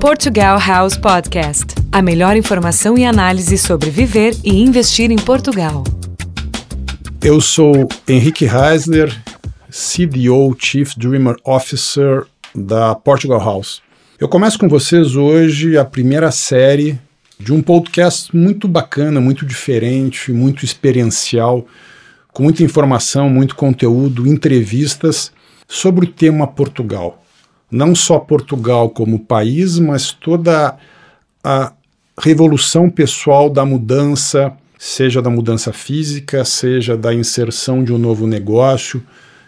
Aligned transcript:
Portugal 0.00 0.58
House 0.58 0.96
Podcast 0.96 1.74
a 1.92 2.00
melhor 2.00 2.34
informação 2.34 2.96
e 2.96 3.04
análise 3.04 3.58
sobre 3.58 3.90
viver 3.90 4.34
e 4.42 4.62
investir 4.62 5.10
em 5.10 5.16
Portugal. 5.16 5.84
Eu 7.22 7.38
sou 7.38 7.86
Henrique 8.08 8.46
Reisler, 8.46 9.14
CDO 9.68 10.56
Chief 10.58 10.94
Dreamer 10.96 11.36
Officer 11.44 12.24
da 12.54 12.94
Portugal 12.94 13.40
House. 13.40 13.82
Eu 14.18 14.26
começo 14.26 14.58
com 14.58 14.70
vocês 14.70 15.16
hoje 15.16 15.76
a 15.76 15.84
primeira 15.84 16.30
série 16.30 16.98
de 17.38 17.52
um 17.52 17.60
podcast 17.60 18.34
muito 18.34 18.66
bacana, 18.66 19.20
muito 19.20 19.44
diferente, 19.44 20.32
muito 20.32 20.64
experiencial, 20.64 21.66
com 22.32 22.44
muita 22.44 22.64
informação, 22.64 23.28
muito 23.28 23.54
conteúdo, 23.54 24.26
entrevistas 24.26 25.30
sobre 25.68 26.06
o 26.06 26.10
tema 26.10 26.46
Portugal. 26.46 27.22
Não 27.70 27.94
só 27.94 28.18
Portugal 28.18 28.90
como 28.90 29.18
país, 29.18 29.78
mas 29.78 30.12
toda 30.12 30.76
a 31.42 31.72
revolução 32.20 32.90
pessoal 32.90 33.48
da 33.48 33.64
mudança, 33.64 34.52
seja 34.78 35.22
da 35.22 35.30
mudança 35.30 35.72
física, 35.72 36.44
seja 36.44 36.96
da 36.96 37.14
inserção 37.14 37.82
de 37.84 37.92
um 37.92 37.98
novo 37.98 38.26
negócio, 38.26 39.02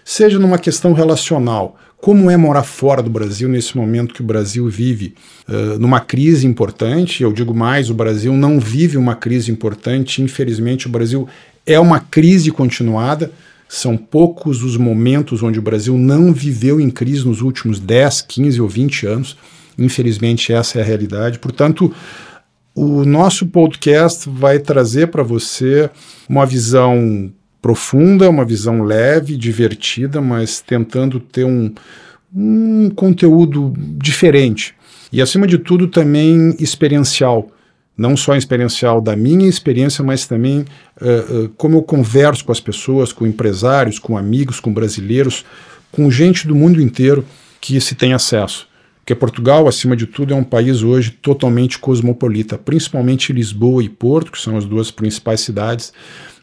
seja 0.05 0.39
numa 0.39 0.59
questão 0.59 0.93
relacional. 0.93 1.77
Como 2.01 2.29
é 2.29 2.37
morar 2.37 2.65
fora 2.65 3.01
do 3.01 3.09
Brasil 3.09 3.49
nesse 3.49 3.77
momento 3.77 4.13
que 4.13 4.23
o 4.23 4.27
Brasil 4.27 4.69
vive 4.69 5.15
uh, 5.49 5.79
numa 5.79 6.01
crise 6.01 6.47
importante? 6.47 7.23
Eu 7.23 7.33
digo 7.33 7.55
mais: 7.55 7.91
o 7.91 7.95
Brasil 7.95 8.33
não 8.33 8.59
vive 8.59 8.97
uma 8.97 9.15
crise 9.15 9.53
importante, 9.53 10.21
infelizmente, 10.21 10.89
o 10.89 10.91
Brasil 10.91 11.29
é 11.65 11.79
uma 11.79 12.01
crise 12.01 12.51
continuada. 12.51 13.31
São 13.75 13.97
poucos 13.97 14.63
os 14.63 14.77
momentos 14.77 15.43
onde 15.43 15.59
o 15.59 15.63
Brasil 15.63 15.97
não 15.97 16.31
viveu 16.31 16.79
em 16.79 16.91
crise 16.91 17.25
nos 17.25 17.41
últimos 17.41 17.81
10, 17.81 18.21
15 18.21 18.61
ou 18.61 18.69
20 18.69 19.07
anos. 19.07 19.35
Infelizmente, 19.79 20.53
essa 20.53 20.79
é 20.79 20.83
a 20.83 20.85
realidade. 20.85 21.39
Portanto, 21.39 21.91
o 22.75 23.03
nosso 23.07 23.47
podcast 23.47 24.29
vai 24.29 24.59
trazer 24.59 25.07
para 25.07 25.23
você 25.23 25.89
uma 26.29 26.45
visão 26.45 27.33
profunda, 27.63 28.29
uma 28.29 28.45
visão 28.45 28.83
leve, 28.83 29.39
divertida, 29.39 30.21
mas 30.21 30.61
tentando 30.61 31.19
ter 31.19 31.47
um, 31.47 31.73
um 32.31 32.91
conteúdo 32.91 33.73
diferente. 33.97 34.75
E, 35.11 35.23
acima 35.23 35.47
de 35.47 35.57
tudo, 35.57 35.89
também 35.89 36.55
experiencial 36.61 37.51
não 37.97 38.17
só 38.17 38.35
experiencial 38.35 39.01
da 39.01 39.15
minha 39.15 39.49
experiência, 39.49 40.03
mas 40.03 40.27
também 40.27 40.61
uh, 41.01 41.45
uh, 41.45 41.49
como 41.51 41.79
eu 41.79 41.83
converso 41.83 42.45
com 42.45 42.53
as 42.53 42.61
pessoas, 42.61 43.13
com 43.13 43.27
empresários, 43.27 43.99
com 43.99 44.17
amigos, 44.17 44.61
com 44.61 44.73
brasileiros, 44.73 45.45
com 45.91 46.11
gente 46.11 46.47
do 46.47 46.55
mundo 46.55 46.81
inteiro 46.81 47.25
que 47.61 47.81
se 47.81 47.95
tem 47.95 48.13
acesso. 48.13 48.67
Porque 49.01 49.15
Portugal, 49.15 49.67
acima 49.67 49.97
de 49.97 50.07
tudo, 50.07 50.33
é 50.33 50.37
um 50.37 50.45
país 50.45 50.83
hoje 50.83 51.11
totalmente 51.11 51.79
cosmopolita, 51.79 52.57
principalmente 52.57 53.33
Lisboa 53.33 53.83
e 53.83 53.89
Porto, 53.89 54.31
que 54.31 54.41
são 54.41 54.57
as 54.57 54.65
duas 54.65 54.91
principais 54.91 55.41
cidades. 55.41 55.93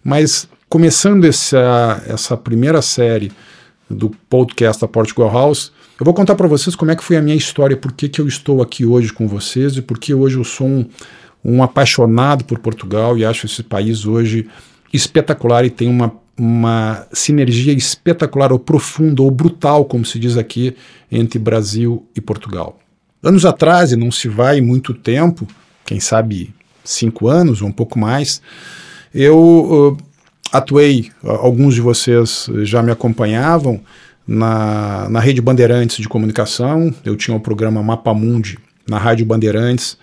Mas 0.03 0.47
começando 0.67 1.25
essa, 1.25 2.03
essa 2.05 2.37
primeira 2.37 2.81
série 2.81 3.31
do 3.89 4.11
podcast 4.29 4.81
da 4.81 4.87
Portugal 4.87 5.31
House, 5.31 5.71
eu 5.99 6.05
vou 6.05 6.13
contar 6.13 6.35
para 6.35 6.47
vocês 6.47 6.75
como 6.75 6.91
é 6.91 6.95
que 6.95 7.03
foi 7.03 7.17
a 7.17 7.21
minha 7.21 7.35
história, 7.35 7.75
por 7.75 7.91
que, 7.91 8.07
que 8.07 8.21
eu 8.21 8.27
estou 8.27 8.61
aqui 8.61 8.85
hoje 8.85 9.11
com 9.11 9.27
vocês 9.27 9.77
e 9.77 9.81
por 9.81 9.97
que 9.97 10.13
hoje 10.13 10.37
eu 10.37 10.43
sou 10.43 10.67
um, 10.67 10.85
um 11.43 11.63
apaixonado 11.63 12.43
por 12.43 12.59
Portugal 12.59 13.17
e 13.17 13.25
acho 13.25 13.45
esse 13.45 13.63
país 13.63 14.05
hoje 14.05 14.47
espetacular 14.91 15.65
e 15.65 15.69
tem 15.69 15.87
uma, 15.87 16.11
uma 16.37 17.07
sinergia 17.13 17.73
espetacular 17.73 18.51
ou 18.51 18.59
profunda 18.59 19.21
ou 19.21 19.31
brutal, 19.31 19.85
como 19.85 20.05
se 20.05 20.19
diz 20.19 20.37
aqui, 20.37 20.75
entre 21.11 21.39
Brasil 21.39 22.05
e 22.15 22.21
Portugal. 22.21 22.77
Anos 23.21 23.45
atrás, 23.45 23.91
e 23.91 23.95
não 23.95 24.11
se 24.11 24.27
vai 24.27 24.61
muito 24.61 24.93
tempo, 24.93 25.47
quem 25.85 25.99
sabe 25.99 26.53
cinco 26.83 27.27
anos 27.27 27.61
ou 27.61 27.67
um 27.67 27.71
pouco 27.71 27.99
mais, 27.99 28.41
eu 29.13 29.37
uh, 29.37 29.97
atuei, 30.51 31.09
alguns 31.23 31.75
de 31.75 31.81
vocês 31.81 32.49
já 32.63 32.81
me 32.81 32.91
acompanhavam, 32.91 33.81
na, 34.29 35.09
na 35.09 35.19
Rede 35.19 35.41
Bandeirantes 35.41 35.97
de 35.97 36.07
Comunicação, 36.07 36.93
eu 37.03 37.15
tinha 37.15 37.35
o 37.35 37.39
programa 37.39 37.81
Mapa 37.81 38.13
Mundi 38.13 38.59
na 38.87 38.99
Rádio 38.99 39.25
Bandeirantes, 39.25 39.97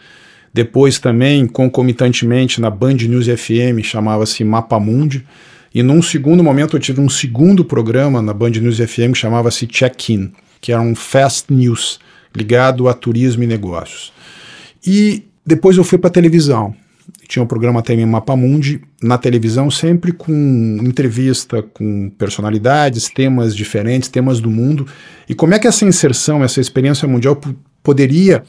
depois 0.56 0.98
também, 0.98 1.46
concomitantemente, 1.46 2.62
na 2.62 2.70
Band 2.70 2.94
News 2.94 3.26
FM, 3.26 3.84
chamava-se 3.84 4.42
Mapa 4.42 4.80
Mundi. 4.80 5.22
E 5.74 5.82
num 5.82 6.00
segundo 6.00 6.42
momento 6.42 6.74
eu 6.74 6.80
tive 6.80 6.98
um 6.98 7.10
segundo 7.10 7.62
programa 7.62 8.22
na 8.22 8.32
Band 8.32 8.52
News 8.52 8.78
FM 8.78 9.14
chamava-se 9.14 9.66
Check-In, 9.66 10.32
que 10.58 10.72
era 10.72 10.80
um 10.80 10.94
fast 10.94 11.52
news 11.52 12.00
ligado 12.34 12.88
a 12.88 12.94
turismo 12.94 13.42
e 13.42 13.46
negócios. 13.46 14.14
E 14.86 15.24
depois 15.44 15.76
eu 15.76 15.84
fui 15.84 15.98
para 15.98 16.08
a 16.08 16.10
televisão. 16.10 16.74
Tinha 17.28 17.42
um 17.42 17.46
programa 17.46 17.82
também 17.82 18.06
Mapa 18.06 18.34
Mundi 18.34 18.80
na 19.02 19.18
televisão, 19.18 19.70
sempre 19.70 20.10
com 20.10 20.78
entrevista 20.80 21.62
com 21.62 22.08
personalidades, 22.16 23.10
temas 23.10 23.54
diferentes, 23.54 24.08
temas 24.08 24.40
do 24.40 24.50
mundo. 24.50 24.86
E 25.28 25.34
como 25.34 25.52
é 25.52 25.58
que 25.58 25.66
essa 25.66 25.84
inserção, 25.84 26.42
essa 26.42 26.62
experiência 26.62 27.06
mundial 27.06 27.38
poderia 27.86 28.42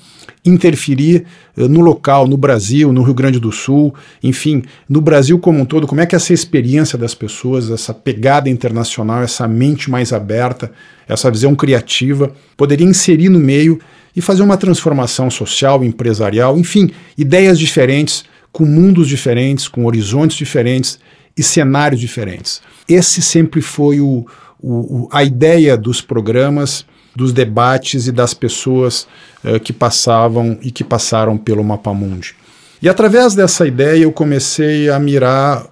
interferir 0.43 1.25
uh, 1.55 1.67
no 1.69 1.79
local, 1.79 2.25
no 2.27 2.35
Brasil, 2.35 2.91
no 2.91 3.03
Rio 3.03 3.13
Grande 3.13 3.39
do 3.39 3.51
Sul, 3.51 3.93
enfim, 4.23 4.63
no 4.89 4.99
Brasil 4.99 5.37
como 5.37 5.59
um 5.59 5.65
todo, 5.65 5.85
como 5.85 6.01
é 6.01 6.07
que 6.07 6.15
essa 6.15 6.33
experiência 6.33 6.97
das 6.97 7.13
pessoas, 7.13 7.69
essa 7.69 7.93
pegada 7.93 8.49
internacional, 8.49 9.21
essa 9.21 9.47
mente 9.47 9.91
mais 9.91 10.11
aberta, 10.11 10.71
essa 11.07 11.29
visão 11.29 11.53
criativa, 11.53 12.31
poderia 12.57 12.87
inserir 12.87 13.29
no 13.29 13.37
meio 13.37 13.79
e 14.15 14.21
fazer 14.21 14.41
uma 14.41 14.57
transformação 14.57 15.29
social, 15.29 15.83
empresarial, 15.83 16.57
enfim, 16.57 16.89
ideias 17.15 17.59
diferentes, 17.59 18.25
com 18.51 18.65
mundos 18.65 19.07
diferentes, 19.07 19.67
com 19.67 19.85
horizontes 19.85 20.35
diferentes 20.35 20.99
e 21.37 21.43
cenários 21.43 22.01
diferentes. 22.01 22.59
Esse 22.89 23.21
sempre 23.21 23.61
foi 23.61 23.99
o, 24.01 24.25
o, 24.59 25.07
a 25.11 25.23
ideia 25.23 25.77
dos 25.77 26.01
programas 26.01 26.86
dos 27.17 27.33
debates 27.33 28.05
e 28.05 28.11
das 28.11 28.35
pessoas 28.35 29.07
uh, 29.43 29.59
que 29.59 29.73
passavam 29.73 30.59
e 30.61 30.69
que 30.69 30.83
passaram 30.83 31.35
pelo 31.35 31.63
Mapamundi. 31.63 32.35
E 32.79 32.87
através 32.87 33.33
dessa 33.33 33.65
ideia 33.65 34.03
eu 34.03 34.11
comecei 34.11 34.87
a 34.87 34.99
mirar 34.99 35.65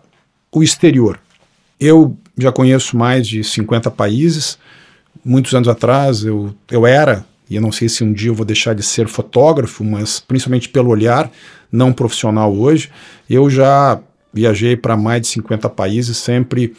o 0.51 0.63
exterior. 0.63 1.19
Eu 1.79 2.17
já 2.35 2.51
conheço 2.51 2.97
mais 2.97 3.27
de 3.27 3.43
50 3.43 3.91
países. 3.91 4.57
Muitos 5.23 5.53
anos 5.53 5.67
atrás 5.67 6.23
eu, 6.23 6.51
eu 6.71 6.87
era, 6.87 7.23
e 7.47 7.55
eu 7.55 7.61
não 7.61 7.71
sei 7.71 7.89
se 7.89 8.03
um 8.03 8.11
dia 8.11 8.31
eu 8.31 8.35
vou 8.35 8.45
deixar 8.45 8.73
de 8.73 8.81
ser 8.81 9.07
fotógrafo, 9.07 9.83
mas 9.83 10.19
principalmente 10.19 10.67
pelo 10.67 10.89
olhar, 10.89 11.29
não 11.71 11.93
profissional 11.93 12.51
hoje, 12.55 12.89
eu 13.29 13.51
já 13.51 13.99
viajei 14.33 14.75
para 14.75 14.97
mais 14.97 15.21
de 15.21 15.27
50 15.27 15.69
países, 15.69 16.17
sempre 16.17 16.73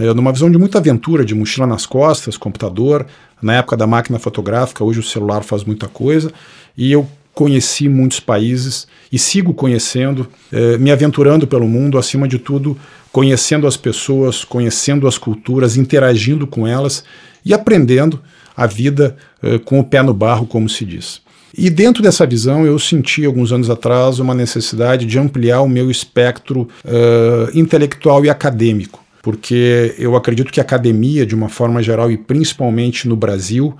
é, 0.00 0.12
numa 0.14 0.32
visão 0.32 0.50
de 0.50 0.58
muita 0.58 0.78
aventura, 0.78 1.24
de 1.24 1.34
mochila 1.34 1.66
nas 1.66 1.86
costas, 1.86 2.36
computador. 2.36 3.06
Na 3.40 3.54
época 3.54 3.76
da 3.76 3.86
máquina 3.86 4.18
fotográfica, 4.18 4.84
hoje 4.84 5.00
o 5.00 5.02
celular 5.02 5.42
faz 5.42 5.64
muita 5.64 5.86
coisa. 5.88 6.32
E 6.76 6.90
eu 6.90 7.08
conheci 7.32 7.88
muitos 7.88 8.18
países 8.18 8.88
e 9.12 9.18
sigo 9.18 9.54
conhecendo, 9.54 10.26
é, 10.52 10.76
me 10.76 10.90
aventurando 10.90 11.46
pelo 11.46 11.68
mundo, 11.68 11.96
acima 11.96 12.26
de 12.26 12.38
tudo, 12.38 12.76
conhecendo 13.12 13.66
as 13.66 13.76
pessoas, 13.76 14.44
conhecendo 14.44 15.06
as 15.06 15.16
culturas, 15.16 15.76
interagindo 15.76 16.46
com 16.46 16.66
elas 16.66 17.04
e 17.44 17.54
aprendendo 17.54 18.20
a 18.56 18.66
vida 18.66 19.16
é, 19.40 19.58
com 19.58 19.78
o 19.78 19.84
pé 19.84 20.02
no 20.02 20.12
barro, 20.12 20.46
como 20.46 20.68
se 20.68 20.84
diz. 20.84 21.20
E 21.56 21.70
dentro 21.70 22.02
dessa 22.02 22.26
visão, 22.26 22.66
eu 22.66 22.78
senti 22.78 23.24
alguns 23.24 23.52
anos 23.52 23.70
atrás 23.70 24.18
uma 24.18 24.34
necessidade 24.34 25.06
de 25.06 25.18
ampliar 25.18 25.62
o 25.62 25.68
meu 25.68 25.90
espectro 25.90 26.68
uh, 26.84 27.58
intelectual 27.58 28.24
e 28.24 28.28
acadêmico 28.28 29.00
porque 29.28 29.94
eu 29.98 30.16
acredito 30.16 30.50
que 30.50 30.58
a 30.58 30.62
academia, 30.62 31.26
de 31.26 31.34
uma 31.34 31.50
forma 31.50 31.82
geral 31.82 32.10
e 32.10 32.16
principalmente 32.16 33.06
no 33.06 33.14
Brasil, 33.14 33.76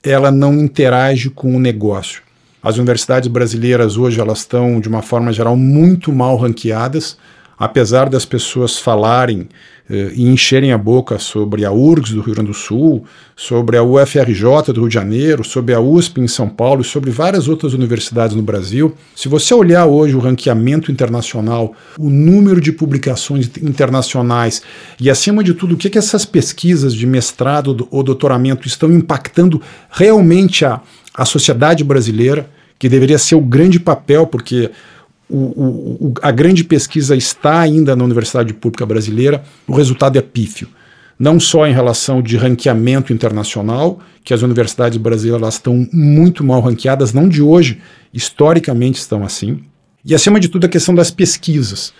ela 0.00 0.30
não 0.30 0.54
interage 0.54 1.28
com 1.28 1.56
o 1.56 1.58
negócio. 1.58 2.22
As 2.62 2.76
universidades 2.76 3.28
brasileiras 3.28 3.96
hoje 3.96 4.20
elas 4.20 4.38
estão, 4.38 4.78
de 4.78 4.88
uma 4.88 5.02
forma 5.02 5.32
geral, 5.32 5.56
muito 5.56 6.12
mal 6.12 6.36
ranqueadas 6.36 7.18
apesar 7.62 8.08
das 8.08 8.24
pessoas 8.24 8.76
falarem 8.76 9.48
eh, 9.88 10.10
e 10.16 10.26
encherem 10.26 10.72
a 10.72 10.76
boca 10.78 11.16
sobre 11.20 11.64
a 11.64 11.70
URGS 11.70 12.10
do 12.10 12.20
Rio 12.20 12.34
Grande 12.34 12.50
do 12.50 12.54
Sul, 12.54 13.04
sobre 13.36 13.76
a 13.76 13.84
UFRJ 13.84 14.72
do 14.74 14.80
Rio 14.80 14.88
de 14.88 14.94
Janeiro, 14.94 15.44
sobre 15.44 15.72
a 15.72 15.80
USP 15.80 16.20
em 16.20 16.26
São 16.26 16.48
Paulo 16.48 16.82
e 16.82 16.84
sobre 16.84 17.12
várias 17.12 17.46
outras 17.46 17.72
universidades 17.72 18.34
no 18.34 18.42
Brasil, 18.42 18.96
se 19.14 19.28
você 19.28 19.54
olhar 19.54 19.86
hoje 19.86 20.16
o 20.16 20.18
ranqueamento 20.18 20.90
internacional, 20.90 21.72
o 21.96 22.10
número 22.10 22.60
de 22.60 22.72
publicações 22.72 23.48
internacionais 23.62 24.60
e, 24.98 25.08
acima 25.08 25.44
de 25.44 25.54
tudo, 25.54 25.76
o 25.76 25.78
que, 25.78 25.88
que 25.88 25.98
essas 25.98 26.24
pesquisas 26.24 26.92
de 26.92 27.06
mestrado 27.06 27.86
ou 27.92 28.02
doutoramento 28.02 28.66
estão 28.66 28.90
impactando 28.90 29.62
realmente 29.88 30.64
a, 30.64 30.80
a 31.14 31.24
sociedade 31.24 31.84
brasileira, 31.84 32.50
que 32.76 32.88
deveria 32.88 33.18
ser 33.18 33.36
o 33.36 33.40
grande 33.40 33.78
papel, 33.78 34.26
porque 34.26 34.68
o, 35.36 36.06
o, 36.08 36.14
a 36.22 36.30
grande 36.30 36.62
pesquisa 36.64 37.16
está 37.16 37.60
ainda 37.60 37.96
na 37.96 38.04
Universidade 38.04 38.52
Pública 38.52 38.84
Brasileira, 38.84 39.42
o 39.66 39.74
resultado 39.74 40.18
é 40.18 40.22
pífio. 40.22 40.68
não 41.18 41.38
só 41.38 41.66
em 41.68 41.72
relação 41.72 42.20
de 42.20 42.36
ranqueamento 42.36 43.12
internacional, 43.12 44.00
que 44.24 44.34
as 44.34 44.42
universidades 44.42 44.98
brasileiras 44.98 45.54
estão 45.54 45.86
muito 45.92 46.42
mal 46.42 46.60
ranqueadas, 46.60 47.12
não 47.12 47.28
de 47.28 47.40
hoje, 47.40 47.80
historicamente 48.12 48.98
estão 48.98 49.22
assim, 49.24 49.60
e 50.04 50.16
acima 50.16 50.40
de 50.40 50.48
tudo 50.48 50.64
a 50.66 50.68
questão 50.68 50.94
das 50.94 51.12
pesquisas. 51.12 51.92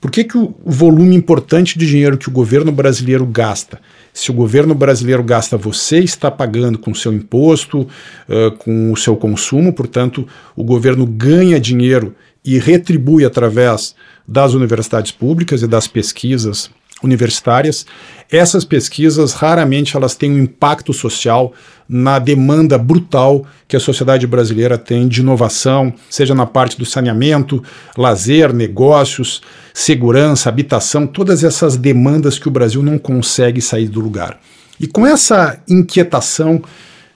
Por 0.00 0.10
que, 0.10 0.24
que 0.24 0.38
o 0.38 0.54
volume 0.64 1.14
importante 1.14 1.78
de 1.78 1.86
dinheiro 1.86 2.16
que 2.16 2.30
o 2.30 2.32
governo 2.32 2.72
brasileiro 2.72 3.26
gasta? 3.26 3.78
Se 4.14 4.30
o 4.30 4.34
governo 4.34 4.74
brasileiro 4.74 5.22
gasta, 5.22 5.58
você 5.58 5.98
está 5.98 6.30
pagando 6.30 6.78
com 6.78 6.92
o 6.92 6.94
seu 6.94 7.12
imposto, 7.12 7.80
uh, 7.80 8.50
com 8.56 8.92
o 8.92 8.96
seu 8.96 9.14
consumo, 9.14 9.74
portanto, 9.74 10.26
o 10.56 10.64
governo 10.64 11.04
ganha 11.04 11.60
dinheiro 11.60 12.14
e 12.44 12.58
retribui 12.58 13.24
através 13.24 13.94
das 14.26 14.54
universidades 14.54 15.12
públicas 15.12 15.62
e 15.62 15.66
das 15.66 15.86
pesquisas 15.86 16.70
universitárias. 17.02 17.86
Essas 18.30 18.64
pesquisas 18.64 19.32
raramente 19.32 19.96
elas 19.96 20.14
têm 20.14 20.32
um 20.32 20.38
impacto 20.38 20.92
social 20.92 21.52
na 21.88 22.18
demanda 22.18 22.78
brutal 22.78 23.44
que 23.66 23.76
a 23.76 23.80
sociedade 23.80 24.26
brasileira 24.26 24.78
tem 24.78 25.08
de 25.08 25.20
inovação, 25.20 25.92
seja 26.08 26.34
na 26.34 26.46
parte 26.46 26.78
do 26.78 26.86
saneamento, 26.86 27.62
lazer, 27.96 28.52
negócios, 28.52 29.42
segurança, 29.74 30.48
habitação, 30.48 31.06
todas 31.06 31.42
essas 31.42 31.76
demandas 31.76 32.38
que 32.38 32.48
o 32.48 32.50
Brasil 32.50 32.82
não 32.82 32.98
consegue 32.98 33.60
sair 33.60 33.88
do 33.88 34.00
lugar. 34.00 34.38
E 34.78 34.86
com 34.86 35.06
essa 35.06 35.60
inquietação, 35.68 36.62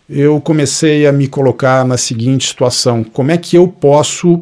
eu 0.08 0.40
comecei 0.40 1.06
a 1.06 1.12
me 1.12 1.28
colocar 1.28 1.84
na 1.84 1.96
seguinte 1.96 2.48
situação: 2.48 3.04
como 3.04 3.30
é 3.30 3.38
que 3.38 3.56
eu 3.56 3.68
posso 3.68 4.38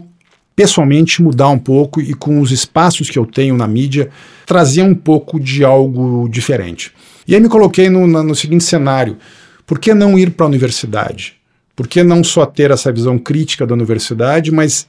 pessoalmente 0.55 1.23
mudar 1.23 1.49
um 1.49 1.59
pouco 1.59 2.01
e 2.01 2.15
com 2.15 2.41
os 2.41 2.51
espaços 2.51 3.09
que 3.09 3.19
eu 3.19 3.27
tenho 3.27 3.57
na 3.57 3.67
mídia 3.67 4.11
trazer 4.47 4.83
um 4.83 4.95
pouco 4.95 5.41
de 5.41 5.65
algo 5.65 6.29
diferente. 6.29 6.93
E 7.27 7.35
aí 7.35 7.41
me 7.41 7.49
coloquei 7.49 7.89
no, 7.89 8.07
no 8.07 8.35
seguinte 8.35 8.65
cenário: 8.65 9.17
por 9.67 9.79
que 9.79 9.95
não 9.95 10.19
ir 10.19 10.31
para 10.31 10.47
a 10.47 10.49
universidade? 10.49 11.35
Por 11.75 11.89
que 11.89 12.03
não 12.03 12.23
só 12.23 12.45
ter 12.45 12.71
essa 12.71 12.93
visão 12.93 13.19
crítica 13.19 13.67
da 13.67 13.75
universidade, 13.75 14.53
mas 14.53 14.87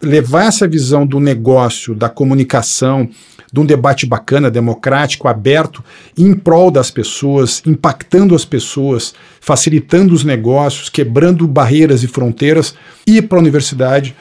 levar 0.00 0.44
essa 0.44 0.66
visão 0.66 1.06
do 1.06 1.20
negócio, 1.20 1.94
da 1.94 2.08
comunicação, 2.08 3.08
de 3.52 3.60
um 3.60 3.66
debate 3.66 4.06
bacana, 4.06 4.50
democrático, 4.50 5.26
aberto, 5.26 5.82
em 6.16 6.32
prol 6.32 6.70
das 6.70 6.90
pessoas, 6.90 7.62
impactando 7.66 8.34
as 8.34 8.44
pessoas, 8.44 9.12
facilitando 9.40 10.14
os 10.14 10.24
negócios, 10.24 10.88
quebrando 10.88 11.46
barreiras 11.48 12.02
e 12.02 12.06
fronteiras, 12.06 12.74
ir 13.06 13.22
para 13.22 13.38
a 13.38 13.40
universidade 13.40 14.14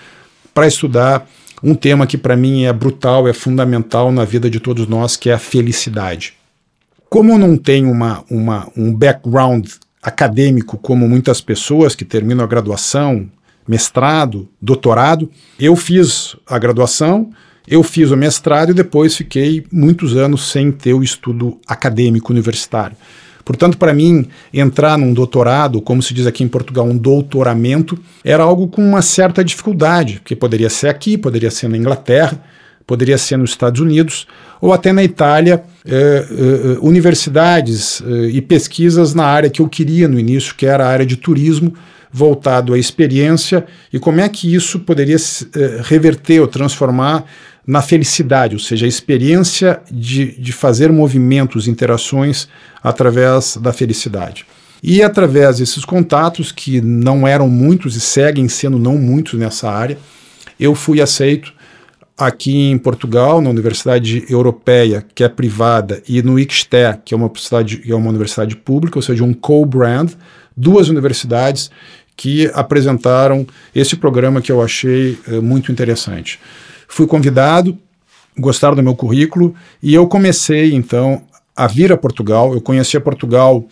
para 0.59 0.67
estudar 0.67 1.25
um 1.63 1.73
tema 1.73 2.05
que 2.05 2.17
para 2.17 2.35
mim 2.35 2.65
é 2.65 2.73
brutal, 2.73 3.29
é 3.29 3.31
fundamental 3.31 4.11
na 4.11 4.25
vida 4.25 4.49
de 4.49 4.59
todos 4.59 4.87
nós, 4.87 5.15
que 5.15 5.29
é 5.29 5.33
a 5.33 5.39
felicidade. 5.39 6.33
Como 7.09 7.31
eu 7.31 7.37
não 7.37 7.55
tenho 7.55 7.89
uma, 7.89 8.25
uma, 8.29 8.67
um 8.75 8.93
background 8.93 9.69
acadêmico 10.03 10.77
como 10.77 11.07
muitas 11.07 11.39
pessoas 11.39 11.95
que 11.95 12.03
terminam 12.03 12.43
a 12.43 12.47
graduação, 12.47 13.29
mestrado, 13.65 14.49
doutorado, 14.61 15.31
eu 15.57 15.77
fiz 15.77 16.35
a 16.45 16.59
graduação, 16.59 17.29
eu 17.65 17.81
fiz 17.81 18.11
o 18.11 18.17
mestrado 18.17 18.71
e 18.71 18.73
depois 18.73 19.15
fiquei 19.15 19.65
muitos 19.71 20.17
anos 20.17 20.51
sem 20.51 20.73
ter 20.73 20.93
o 20.93 21.01
estudo 21.01 21.57
acadêmico 21.65 22.33
universitário. 22.33 22.97
Portanto, 23.43 23.77
para 23.77 23.93
mim, 23.93 24.27
entrar 24.53 24.97
num 24.97 25.13
doutorado, 25.13 25.81
como 25.81 26.01
se 26.03 26.13
diz 26.13 26.27
aqui 26.27 26.43
em 26.43 26.47
Portugal, 26.47 26.85
um 26.85 26.97
doutoramento, 26.97 27.97
era 28.23 28.43
algo 28.43 28.67
com 28.67 28.81
uma 28.81 29.01
certa 29.01 29.43
dificuldade, 29.43 30.19
porque 30.19 30.35
poderia 30.35 30.69
ser 30.69 30.87
aqui, 30.87 31.17
poderia 31.17 31.49
ser 31.49 31.67
na 31.67 31.77
Inglaterra, 31.77 32.41
poderia 32.85 33.17
ser 33.17 33.37
nos 33.37 33.51
Estados 33.51 33.81
Unidos 33.81 34.27
ou 34.59 34.73
até 34.73 34.91
na 34.91 35.03
Itália, 35.03 35.63
eh, 35.85 36.25
eh, 36.29 36.77
universidades 36.81 38.01
eh, 38.01 38.29
e 38.31 38.41
pesquisas 38.41 39.13
na 39.13 39.25
área 39.25 39.49
que 39.49 39.61
eu 39.61 39.69
queria 39.69 40.07
no 40.07 40.19
início, 40.19 40.55
que 40.55 40.65
era 40.65 40.85
a 40.85 40.89
área 40.89 41.05
de 41.05 41.15
turismo, 41.15 41.73
voltado 42.11 42.73
à 42.73 42.79
experiência 42.79 43.65
e 43.93 43.99
como 43.99 44.19
é 44.19 44.27
que 44.27 44.53
isso 44.53 44.79
poderia 44.79 45.15
eh, 45.15 45.81
reverter 45.83 46.39
ou 46.39 46.47
transformar 46.47 47.25
na 47.69 47.83
felicidade, 47.83 48.55
ou 48.55 48.59
seja, 48.59 48.87
a 48.87 48.89
experiência 48.89 49.79
de, 49.91 50.31
de 50.41 50.51
fazer 50.51 50.91
movimentos, 50.91 51.67
interações 51.67 52.47
através 52.81 53.57
da 53.57 53.71
felicidade. 53.71 54.43
E 54.81 55.03
através 55.03 55.59
desses 55.59 55.85
contatos, 55.85 56.51
que 56.51 56.81
não 56.81 57.27
eram 57.27 57.47
muitos 57.47 57.95
e 57.95 57.99
seguem 57.99 58.49
sendo 58.49 58.79
não 58.79 58.97
muitos 58.97 59.37
nessa 59.37 59.69
área, 59.69 59.99
eu 60.59 60.73
fui 60.73 60.99
aceito 60.99 61.53
aqui 62.17 62.71
em 62.71 62.77
Portugal, 62.79 63.39
na 63.39 63.51
Universidade 63.51 64.25
Europeia, 64.27 65.05
que 65.13 65.23
é 65.23 65.29
privada, 65.29 66.01
e 66.09 66.23
no 66.23 66.39
ICSTE, 66.39 66.97
que 67.05 67.13
é 67.13 67.17
uma 67.17 67.27
universidade, 67.27 67.77
que 67.77 67.91
é 67.91 67.95
uma 67.95 68.09
universidade 68.09 68.55
pública, 68.55 68.97
ou 68.97 69.03
seja, 69.03 69.23
um 69.23 69.31
co-brand, 69.31 70.09
duas 70.57 70.89
universidades 70.89 71.69
que 72.17 72.49
apresentaram 72.55 73.45
esse 73.75 73.95
programa 73.95 74.41
que 74.41 74.51
eu 74.51 74.59
achei 74.59 75.19
eh, 75.27 75.39
muito 75.39 75.71
interessante. 75.71 76.39
Fui 76.89 77.05
convidado, 77.05 77.77
gostaram 78.37 78.75
do 78.75 78.83
meu 78.83 78.95
currículo 78.95 79.53
e 79.81 79.93
eu 79.93 80.07
comecei 80.07 80.73
então 80.73 81.21
a 81.55 81.67
vir 81.67 81.93
a 81.93 81.97
Portugal. 81.97 82.53
Eu 82.53 82.59
conhecia 82.59 82.99
Portugal 82.99 83.63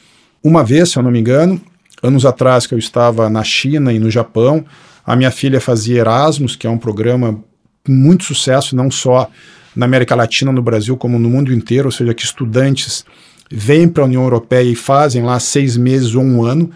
uma 0.43 0.63
vez, 0.63 0.91
se 0.91 0.99
eu 0.99 1.03
não 1.03 1.09
me 1.09 1.19
engano, 1.19 1.59
anos 2.01 2.25
atrás 2.25 2.67
que 2.67 2.75
eu 2.75 2.77
estava 2.77 3.27
na 3.27 3.43
China 3.43 3.91
e 3.91 3.97
no 3.97 4.11
Japão. 4.11 4.63
A 5.03 5.15
minha 5.15 5.31
filha 5.31 5.59
fazia 5.59 5.99
Erasmus, 5.99 6.55
que 6.55 6.67
é 6.67 6.69
um 6.69 6.77
programa 6.77 7.43
com 7.83 7.91
muito 7.91 8.23
sucesso, 8.23 8.75
não 8.75 8.91
só 8.91 9.29
na 9.75 9.85
América 9.85 10.15
Latina, 10.15 10.51
no 10.51 10.61
Brasil, 10.61 10.95
como 10.95 11.17
no 11.17 11.29
mundo 11.29 11.51
inteiro, 11.51 11.87
ou 11.87 11.91
seja, 11.91 12.13
que 12.13 12.23
estudantes 12.23 13.03
vêm 13.51 13.87
para 13.87 14.03
a 14.03 14.05
União 14.05 14.23
Europeia 14.23 14.69
e 14.69 14.75
fazem 14.75 15.23
lá 15.23 15.39
seis 15.39 15.75
meses 15.75 16.13
ou 16.13 16.23
um 16.23 16.45
ano, 16.45 16.69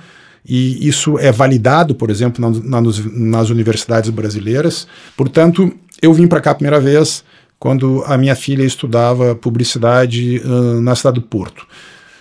e 0.45 0.87
isso 0.87 1.19
é 1.19 1.31
validado, 1.31 1.94
por 1.94 2.09
exemplo, 2.09 2.41
na, 2.41 2.81
na, 2.81 2.89
nas 3.05 3.49
universidades 3.49 4.09
brasileiras. 4.09 4.87
Portanto, 5.15 5.71
eu 6.01 6.13
vim 6.13 6.27
para 6.27 6.42
cá 6.42 6.51
a 6.51 6.56
primeira 6.56 6.80
vez 6.80 7.24
quando 7.59 8.03
a 8.07 8.18
minha 8.18 8.36
filha 8.36 8.63
estudava 8.63 9.36
publicidade 9.36 10.42
uh, 10.44 10.81
na 10.81 10.95
cidade 10.95 11.19
do 11.19 11.21
Porto. 11.21 11.68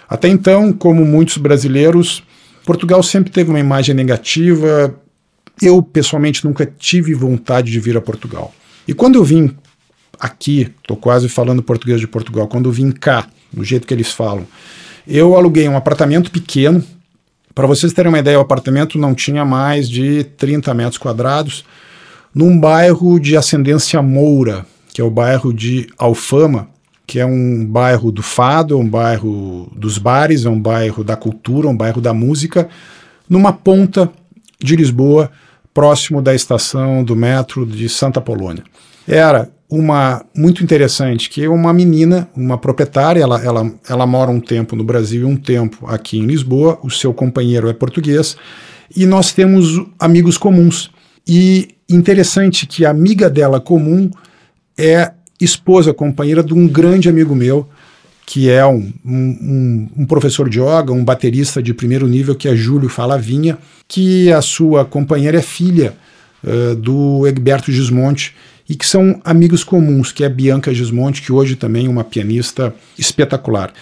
Até 0.07 0.29
então, 0.29 0.71
como 0.71 1.05
muitos 1.05 1.39
brasileiros, 1.39 2.23
Portugal 2.67 3.03
sempre 3.03 3.31
teve 3.31 3.49
uma 3.49 3.59
imagem 3.59 3.95
negativa. 3.95 4.95
Eu, 5.63 5.83
pessoalmente, 5.83 6.45
nunca 6.45 6.67
tive 6.67 7.15
vontade 7.15 7.71
de 7.71 7.81
vir 7.81 7.97
a 7.97 8.03
Portugal. 8.03 8.53
E 8.87 8.93
quando 8.93 9.15
eu 9.15 9.25
vim 9.25 9.57
aqui, 10.19 10.71
estou 10.83 10.97
quase 10.97 11.27
falando 11.29 11.63
português 11.63 12.01
de 12.01 12.07
Portugal, 12.07 12.47
quando 12.47 12.69
eu 12.69 12.73
vim 12.73 12.91
cá, 12.91 13.27
do 13.51 13.65
jeito 13.65 13.87
que 13.87 13.95
eles 13.95 14.13
falam, 14.13 14.47
eu 15.09 15.35
aluguei 15.37 15.67
um 15.69 15.77
apartamento 15.77 16.31
pequeno. 16.31 16.85
Para 17.55 17.67
vocês 17.67 17.93
terem 17.95 18.11
uma 18.11 18.19
ideia, 18.19 18.39
o 18.39 18.43
apartamento 18.43 18.99
não 18.99 19.15
tinha 19.15 19.45
mais 19.45 19.89
de 19.89 20.25
30 20.25 20.75
metros 20.75 20.99
quadrados 20.99 21.65
num 22.35 22.59
bairro 22.59 23.19
de 23.19 23.37
ascendência 23.37 24.01
moura, 24.03 24.65
que 24.93 25.01
é 25.01 25.05
o 25.05 25.11
bairro 25.11 25.53
de 25.53 25.89
Alfama, 25.99 26.69
que 27.07 27.19
é 27.19 27.27
um 27.27 27.67
bairro 27.67 28.13
do 28.13 28.23
fado, 28.23 28.79
um 28.79 28.89
bairro 28.89 29.71
dos 29.75 29.99
bares, 29.99 30.45
é 30.45 30.49
um 30.49 30.61
bairro 30.61 31.03
da 31.03 31.17
cultura, 31.17 31.69
um 31.69 31.77
bairro 31.77 32.01
da 32.01 32.15
música, 32.15 32.69
numa 33.29 33.53
ponta 33.53 34.11
de 34.63 34.77
Lisboa, 34.77 35.31
próximo 35.75 36.23
da 36.23 36.35
estação 36.35 37.03
do 37.03 37.17
metro 37.17 37.67
de 37.67 37.89
Santa 37.89 38.21
Polônia. 38.21 38.63
Era 39.09 39.51
uma 39.69 40.25
muito 40.37 40.63
interessante 40.63 41.31
que 41.31 41.47
uma 41.47 41.73
menina, 41.73 42.29
uma 42.37 42.59
proprietária, 42.59 43.23
ela, 43.23 43.43
ela, 43.43 43.73
ela 43.89 44.07
mora 44.07 44.31
um 44.31 44.41
tempo 44.41 44.75
no 44.75 44.85
Brasil 44.85 45.23
e 45.23 45.25
um 45.25 45.37
tempo 45.37 45.87
aqui 45.87 46.19
em 46.19 46.27
Lisboa, 46.27 46.79
o 46.83 46.91
seu 46.91 47.15
companheiro 47.15 47.69
é 47.69 47.73
português, 47.73 48.37
e 48.95 49.07
nós 49.07 49.33
temos 49.33 49.81
amigos 49.99 50.37
comuns. 50.37 50.91
E 51.27 51.77
interessante 51.91 52.67
que 52.67 52.85
a 52.85 52.91
amiga 52.91 53.29
dela 53.29 53.61
comum 53.61 54.11
é 54.79 55.13
esposa, 55.41 55.93
companheira 55.93 56.43
de 56.43 56.55
um 56.55 56.67
grande 56.69 57.09
amigo 57.09 57.35
meu, 57.35 57.69
que 58.27 58.49
é 58.49 58.65
um, 58.65 58.93
um, 59.05 59.89
um, 59.99 60.07
professor 60.07 60.49
de 60.49 60.61
yoga, 60.61 60.93
um 60.93 61.05
baterista 61.05 61.63
de 61.63 61.75
primeiro 61.75 62.07
nível, 62.07 62.35
que 62.35 62.49
é 62.49 62.55
Júlio 62.55 62.89
Falavinha, 62.89 63.59
que 63.89 64.31
a 64.33 64.41
sua 64.41 64.85
companheira 64.85 65.39
é 65.39 65.43
filha 65.43 65.95
uh, 66.45 66.77
do 66.77 67.27
Egberto 67.27 67.73
Gismonte, 67.73 68.37
e 68.69 68.77
que 68.77 68.87
são 68.87 69.21
amigos 69.25 69.65
comuns, 69.65 70.13
que 70.13 70.23
é 70.23 70.29
Bianca 70.29 70.73
Gismonte, 70.73 71.23
que 71.23 71.33
hoje 71.33 71.57
também 71.57 71.87
é 71.87 71.89
uma 71.89 72.05
pianista 72.05 72.73
espetacular. 72.97 73.73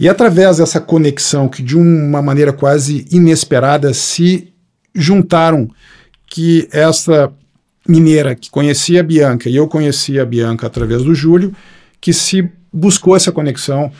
E 0.00 0.08
através 0.08 0.56
dessa 0.56 0.80
conexão, 0.80 1.48
que 1.48 1.62
de 1.62 1.76
uma 1.76 2.22
maneira 2.22 2.50
quase 2.50 3.04
inesperada 3.12 3.92
se 3.92 4.48
juntaram, 4.94 5.68
que 6.26 6.66
essa 6.72 7.30
mineira 7.88 8.34
que 8.34 8.50
conhecia 8.50 9.00
a 9.00 9.02
Bianca 9.02 9.48
e 9.48 9.56
eu 9.56 9.66
conhecia 9.66 10.22
a 10.22 10.26
Bianca 10.26 10.66
através 10.66 11.02
do 11.02 11.14
Júlio, 11.14 11.54
que 12.00 12.12
se 12.12 12.48
buscou 12.72 13.16
essa 13.16 13.32
conexão 13.32 13.90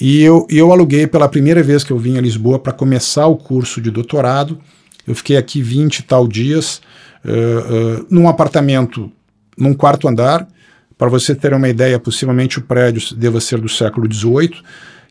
e 0.00 0.22
eu, 0.22 0.46
eu 0.48 0.72
aluguei 0.72 1.06
pela 1.06 1.28
primeira 1.28 1.62
vez 1.62 1.84
que 1.84 1.90
eu 1.90 1.98
vim 1.98 2.16
a 2.16 2.20
Lisboa 2.20 2.58
para 2.58 2.72
começar 2.72 3.26
o 3.26 3.36
curso 3.36 3.80
de 3.80 3.90
doutorado. 3.90 4.58
Eu 5.06 5.14
fiquei 5.14 5.36
aqui 5.36 5.60
20 5.60 5.98
e 5.98 6.02
tal 6.04 6.26
dias, 6.26 6.80
uh, 7.24 8.00
uh, 8.00 8.06
num 8.08 8.28
apartamento, 8.28 9.10
num 9.58 9.74
quarto 9.74 10.08
andar. 10.08 10.48
Para 10.96 11.08
você 11.08 11.34
ter 11.34 11.52
uma 11.52 11.68
ideia, 11.68 11.98
possivelmente 11.98 12.58
o 12.58 12.62
prédio 12.62 13.14
deva 13.16 13.40
ser 13.40 13.60
do 13.60 13.68
século 13.68 14.10
XVIII. 14.12 14.62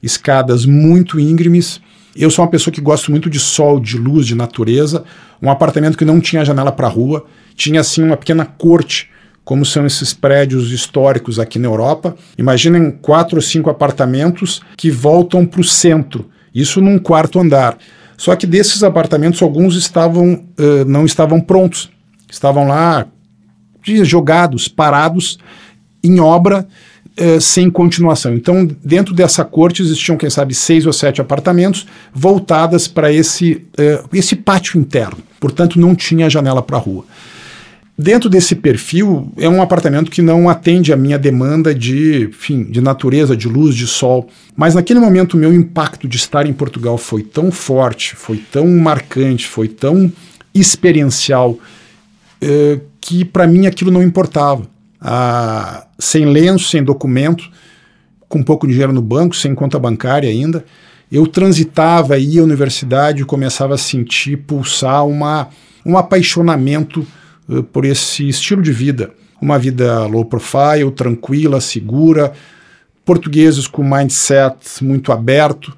escadas 0.01 0.65
muito 0.65 1.19
íngremes. 1.19 1.81
Eu 2.15 2.29
sou 2.29 2.43
uma 2.43 2.51
pessoa 2.51 2.73
que 2.73 2.81
gosto 2.81 3.11
muito 3.11 3.29
de 3.29 3.39
sol, 3.39 3.79
de 3.79 3.97
luz, 3.97 4.25
de 4.27 4.35
natureza. 4.35 5.03
Um 5.41 5.49
apartamento 5.49 5.97
que 5.97 6.05
não 6.05 6.19
tinha 6.19 6.43
janela 6.43 6.71
para 6.71 6.87
a 6.87 6.89
rua, 6.89 7.25
tinha 7.55 7.79
assim 7.79 8.03
uma 8.03 8.17
pequena 8.17 8.45
corte, 8.45 9.09
como 9.43 9.65
são 9.65 9.85
esses 9.85 10.13
prédios 10.13 10.71
históricos 10.71 11.39
aqui 11.39 11.57
na 11.57 11.67
Europa. 11.67 12.15
Imaginem 12.37 12.91
quatro 12.91 13.37
ou 13.37 13.41
cinco 13.41 13.69
apartamentos 13.69 14.61
que 14.77 14.91
voltam 14.91 15.45
para 15.45 15.61
o 15.61 15.63
centro, 15.63 16.29
isso 16.53 16.81
num 16.81 16.99
quarto 16.99 17.39
andar. 17.39 17.77
Só 18.17 18.35
que 18.35 18.45
desses 18.45 18.83
apartamentos, 18.83 19.41
alguns 19.41 19.75
estavam, 19.75 20.33
uh, 20.33 20.85
não 20.85 21.05
estavam 21.05 21.41
prontos, 21.41 21.89
estavam 22.29 22.67
lá 22.67 23.07
jogados, 24.03 24.67
parados, 24.67 25.39
em 26.03 26.19
obra, 26.19 26.67
uh, 27.19 27.39
sem 27.41 27.69
continuação. 27.69 28.33
Então, 28.33 28.67
dentro 28.83 29.13
dessa 29.13 29.43
corte 29.43 29.81
existiam, 29.81 30.17
quem 30.17 30.29
sabe, 30.29 30.53
seis 30.53 30.85
ou 30.85 30.93
sete 30.93 31.21
apartamentos 31.21 31.87
voltadas 32.13 32.87
para 32.87 33.11
esse, 33.11 33.65
uh, 33.79 34.07
esse 34.13 34.35
pátio 34.35 34.79
interno. 34.79 35.17
Portanto, 35.39 35.79
não 35.79 35.95
tinha 35.95 36.29
janela 36.29 36.61
para 36.61 36.77
a 36.77 36.79
rua. 36.79 37.05
Dentro 37.97 38.29
desse 38.29 38.55
perfil, 38.55 39.31
é 39.37 39.47
um 39.47 39.61
apartamento 39.61 40.09
que 40.09 40.23
não 40.23 40.49
atende 40.49 40.91
a 40.91 40.97
minha 40.97 41.19
demanda 41.19 41.75
de, 41.75 42.29
enfim, 42.29 42.63
de 42.63 42.81
natureza, 42.81 43.37
de 43.37 43.47
luz, 43.47 43.75
de 43.75 43.85
sol. 43.85 44.27
Mas 44.55 44.73
naquele 44.73 44.99
momento, 44.99 45.35
o 45.35 45.37
meu 45.37 45.53
impacto 45.53 46.07
de 46.07 46.17
estar 46.17 46.47
em 46.47 46.53
Portugal 46.53 46.97
foi 46.97 47.21
tão 47.21 47.51
forte, 47.51 48.15
foi 48.15 48.37
tão 48.37 48.67
marcante, 48.67 49.45
foi 49.45 49.67
tão 49.67 50.11
experiencial, 50.51 51.59
eh, 52.41 52.79
que 52.99 53.23
para 53.23 53.45
mim 53.45 53.67
aquilo 53.67 53.91
não 53.91 54.01
importava. 54.01 54.63
Ah, 55.01 55.87
sem 55.97 56.25
lenço, 56.25 56.69
sem 56.69 56.83
documento, 56.83 57.49
com 58.29 58.43
pouco 58.43 58.67
dinheiro 58.67 58.93
no 58.93 59.01
banco, 59.01 59.35
sem 59.35 59.55
conta 59.55 59.79
bancária 59.79 60.29
ainda, 60.29 60.63
eu 61.11 61.27
transitava, 61.27 62.17
ia 62.17 62.41
à 62.41 62.43
universidade 62.43 63.21
e 63.21 63.25
começava 63.25 63.73
a 63.73 63.77
sentir 63.77 64.37
pulsar 64.37 65.05
uma, 65.05 65.49
um 65.85 65.97
apaixonamento 65.97 67.05
uh, 67.49 67.63
por 67.63 67.83
esse 67.83 68.29
estilo 68.29 68.61
de 68.61 68.71
vida. 68.71 69.11
Uma 69.41 69.59
vida 69.59 70.05
low 70.05 70.23
profile, 70.23 70.89
tranquila, 70.95 71.59
segura, 71.59 72.31
portugueses 73.03 73.67
com 73.67 73.83
mindset 73.83 74.81
muito 74.81 75.11
aberto. 75.11 75.75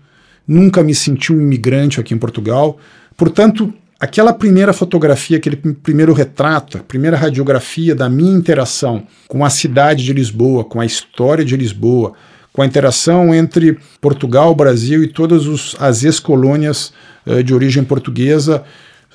Nunca 0.48 0.84
me 0.84 0.94
senti 0.94 1.34
um 1.34 1.42
imigrante 1.42 2.00
aqui 2.00 2.14
em 2.14 2.18
Portugal. 2.18 2.78
Portanto, 3.18 3.74
aquela 4.04 4.34
primeira 4.34 4.74
fotografia, 4.74 5.38
aquele 5.38 5.56
primeiro 5.56 6.12
retrato, 6.12 6.78
a 6.78 6.82
primeira 6.82 7.16
radiografia 7.16 7.96
da 7.96 8.10
minha 8.10 8.36
interação 8.36 9.08
com 9.30 9.46
a 9.46 9.50
cidade 9.50 10.04
de 10.04 10.12
Lisboa, 10.12 10.66
com 10.66 10.82
a 10.82 10.86
história 10.86 11.46
de 11.46 11.56
Lisboa, 11.56 12.12
com 12.52 12.62
a 12.62 12.66
interação 12.66 13.34
entre 13.34 13.80
Portugal, 14.02 14.54
Brasil 14.54 15.06
e 15.06 15.08
todas 15.08 15.48
os, 15.48 15.78
as 15.80 16.04
ex-colônias 16.04 16.92
uh, 17.26 17.42
de 17.42 17.54
origem 17.54 17.82
portuguesa, 17.82 18.66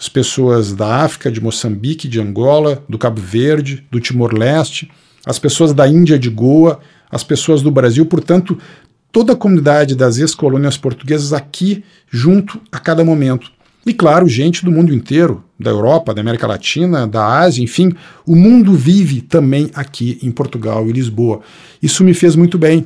as 0.01 0.09
pessoas 0.09 0.73
da 0.73 1.03
África, 1.03 1.31
de 1.31 1.39
Moçambique, 1.39 2.09
de 2.09 2.19
Angola, 2.19 2.83
do 2.89 2.97
Cabo 2.97 3.21
Verde, 3.21 3.87
do 3.91 4.01
Timor-Leste, 4.01 4.91
as 5.27 5.39
pessoas 5.39 5.75
da 5.75 5.87
Índia, 5.87 6.19
de 6.19 6.31
Goa, 6.31 6.81
as 7.11 7.23
pessoas 7.23 7.61
do 7.61 7.71
Brasil, 7.71 8.07
portanto, 8.07 8.57
toda 9.13 9.35
a 9.35 9.37
comunidade 9.37 9.95
das 9.95 10.17
ex-colônias 10.17 10.79
portuguesas 10.79 11.35
aqui 11.35 11.85
junto 12.11 12.59
a 12.73 12.79
cada 12.79 13.05
momento. 13.05 13.58
E 13.89 13.95
claro, 13.95 14.29
gente 14.29 14.67
do 14.67 14.71
mundo 14.71 14.93
inteiro, 14.93 15.43
da 15.59 15.71
Europa, 15.71 16.13
da 16.13 16.21
América 16.21 16.47
Latina, 16.47 17.07
da 17.07 17.25
Ásia, 17.39 17.65
enfim, 17.65 17.95
o 18.27 18.37
mundo 18.37 18.75
vive 18.75 19.23
também 19.23 19.71
aqui 19.73 20.19
em 20.23 20.31
Portugal 20.31 20.87
e 20.87 20.93
Lisboa. 20.93 21.41
Isso 21.83 22.05
me 22.05 22.13
fez 22.13 22.37
muito 22.37 22.59
bem. 22.59 22.85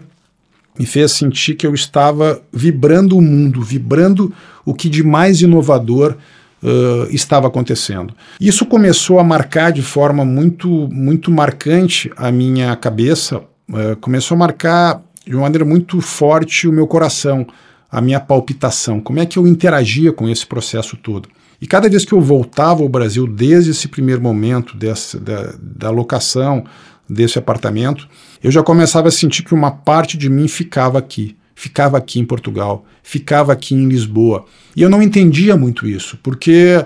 Me 0.78 0.86
fez 0.86 1.10
sentir 1.10 1.56
que 1.56 1.66
eu 1.66 1.74
estava 1.74 2.40
vibrando 2.52 3.18
o 3.18 3.20
mundo, 3.20 3.62
vibrando 3.62 4.32
o 4.64 4.72
que 4.72 4.88
de 4.88 5.02
mais 5.02 5.40
inovador 5.42 6.14
uh, 6.62 7.10
estava 7.10 7.48
acontecendo. 7.48 8.14
Isso 8.40 8.64
começou 8.64 9.18
a 9.18 9.24
marcar 9.24 9.72
de 9.72 9.82
forma 9.82 10.24
muito, 10.24 10.88
muito 10.92 11.32
marcante 11.32 12.12
a 12.16 12.30
minha 12.30 12.76
cabeça, 12.76 13.38
uh, 13.38 13.96
começou 14.00 14.36
a 14.36 14.38
marcar 14.38 15.02
de 15.26 15.34
uma 15.34 15.42
maneira 15.42 15.64
muito 15.64 16.00
forte 16.00 16.68
o 16.68 16.72
meu 16.72 16.86
coração 16.86 17.44
a 17.92 18.00
minha 18.00 18.18
palpitação, 18.18 18.98
como 18.98 19.20
é 19.20 19.26
que 19.26 19.38
eu 19.38 19.46
interagia 19.46 20.10
com 20.14 20.26
esse 20.26 20.46
processo 20.46 20.96
todo. 20.96 21.28
E 21.60 21.66
cada 21.66 21.90
vez 21.90 22.06
que 22.06 22.14
eu 22.14 22.20
voltava 22.22 22.82
ao 22.82 22.88
Brasil, 22.88 23.26
desde 23.26 23.70
esse 23.70 23.86
primeiro 23.86 24.22
momento 24.22 24.74
dessa, 24.76 25.20
da, 25.20 25.54
da 25.60 25.90
locação 25.90 26.64
desse 27.08 27.38
apartamento, 27.38 28.08
eu 28.42 28.50
já 28.50 28.62
começava 28.62 29.08
a 29.08 29.12
sentir 29.12 29.42
que 29.44 29.52
uma 29.52 29.70
parte 29.70 30.16
de 30.16 30.30
mim 30.30 30.48
ficava 30.48 30.98
aqui, 30.98 31.36
ficava 31.54 31.98
aqui 31.98 32.18
em 32.18 32.24
Portugal, 32.24 32.84
ficava 33.02 33.52
aqui 33.52 33.74
em 33.74 33.86
Lisboa. 33.86 34.46
E 34.74 34.80
eu 34.80 34.88
não 34.88 35.02
entendia 35.02 35.54
muito 35.54 35.86
isso, 35.86 36.18
porque 36.22 36.84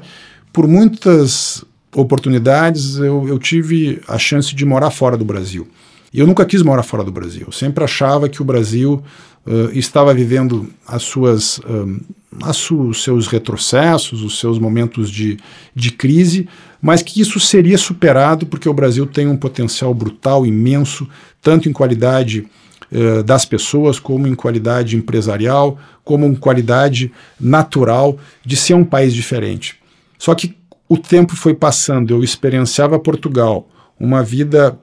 por 0.53 0.67
muitas 0.67 1.65
oportunidades 1.95 2.97
eu, 2.97 3.27
eu 3.29 3.39
tive 3.39 4.03
a 4.09 4.19
chance 4.19 4.55
de 4.55 4.65
morar 4.65 4.91
fora 4.91 5.17
do 5.17 5.25
Brasil. 5.25 5.69
E 6.13 6.19
eu 6.19 6.27
nunca 6.27 6.45
quis 6.45 6.63
morar 6.63 6.83
fora 6.83 7.05
do 7.05 7.13
Brasil. 7.13 7.45
Eu 7.47 7.53
sempre 7.53 7.85
achava 7.85 8.29
que 8.29 8.43
o 8.43 8.45
Brasil 8.45 9.03
uh, 9.47 9.71
estava 9.73 10.13
vivendo 10.13 10.69
as 10.87 11.03
suas, 11.03 11.61
um, 11.61 12.01
as 12.43 12.71
os 12.71 13.03
seus 13.03 13.27
retrocessos, 13.29 14.23
os 14.23 14.39
seus 14.39 14.59
momentos 14.59 15.11
de, 15.11 15.39
de 15.75 15.93
crise, 15.93 16.49
mas 16.83 17.03
que 17.03 17.21
isso 17.21 17.39
seria 17.39 17.79
superado 17.79 18.47
porque 18.47 18.69
o 18.69 18.75
Brasil 18.75 19.07
tem 19.07 19.27
um 19.29 19.37
potencial 19.37 19.95
brutal, 19.95 20.45
imenso, 20.45 21.09
tanto 21.41 21.69
em 21.69 21.73
qualidade 21.73 22.47
uh, 22.93 23.23
das 23.23 23.45
pessoas, 23.45 23.99
como 23.99 24.27
em 24.27 24.35
qualidade 24.35 24.97
empresarial, 24.97 25.79
como 26.05 26.27
em 26.27 26.35
qualidade 26.35 27.13
natural 27.39 28.19
de 28.45 28.57
ser 28.57 28.75
um 28.75 28.85
país 28.85 29.15
diferente. 29.15 29.77
Só 30.19 30.35
que 30.35 30.57
o 30.89 30.97
tempo 30.97 31.35
foi 31.35 31.55
passando, 31.55 32.13
eu 32.13 32.23
experienciava 32.23 32.99
Portugal, 32.99 33.69
uma 33.99 34.23
vida, 34.23 34.79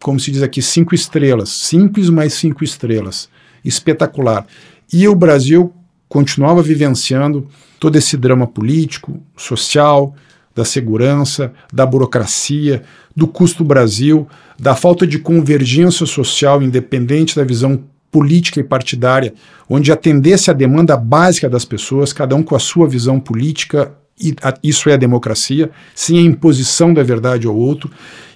como 0.00 0.18
se 0.18 0.32
diz 0.32 0.42
aqui, 0.42 0.60
cinco 0.60 0.94
estrelas, 0.94 1.48
simples, 1.50 2.10
mas 2.10 2.32
cinco 2.32 2.64
estrelas 2.64 3.28
espetacular. 3.68 4.46
E 4.92 5.06
o 5.06 5.14
Brasil 5.14 5.72
continuava 6.08 6.62
vivenciando 6.62 7.46
todo 7.78 7.96
esse 7.96 8.16
drama 8.16 8.46
político, 8.46 9.20
social, 9.36 10.14
da 10.54 10.64
segurança, 10.64 11.52
da 11.72 11.86
burocracia, 11.86 12.82
do 13.14 13.28
custo 13.28 13.62
Brasil, 13.62 14.26
da 14.58 14.74
falta 14.74 15.06
de 15.06 15.18
convergência 15.18 16.04
social 16.04 16.60
independente 16.60 17.36
da 17.36 17.44
visão 17.44 17.84
política 18.10 18.58
e 18.58 18.64
partidária, 18.64 19.34
onde 19.68 19.92
atendesse 19.92 20.50
à 20.50 20.54
demanda 20.54 20.96
básica 20.96 21.48
das 21.48 21.64
pessoas, 21.64 22.12
cada 22.12 22.34
um 22.34 22.42
com 22.42 22.56
a 22.56 22.58
sua 22.58 22.88
visão 22.88 23.20
política, 23.20 23.92
e 24.20 24.34
a, 24.42 24.54
isso 24.62 24.88
é 24.88 24.94
a 24.94 24.96
democracia, 24.96 25.70
sem 25.94 26.18
a 26.18 26.22
imposição 26.22 26.92
da 26.92 27.02
verdade 27.02 27.46
ao 27.46 27.54
outro, 27.54 27.90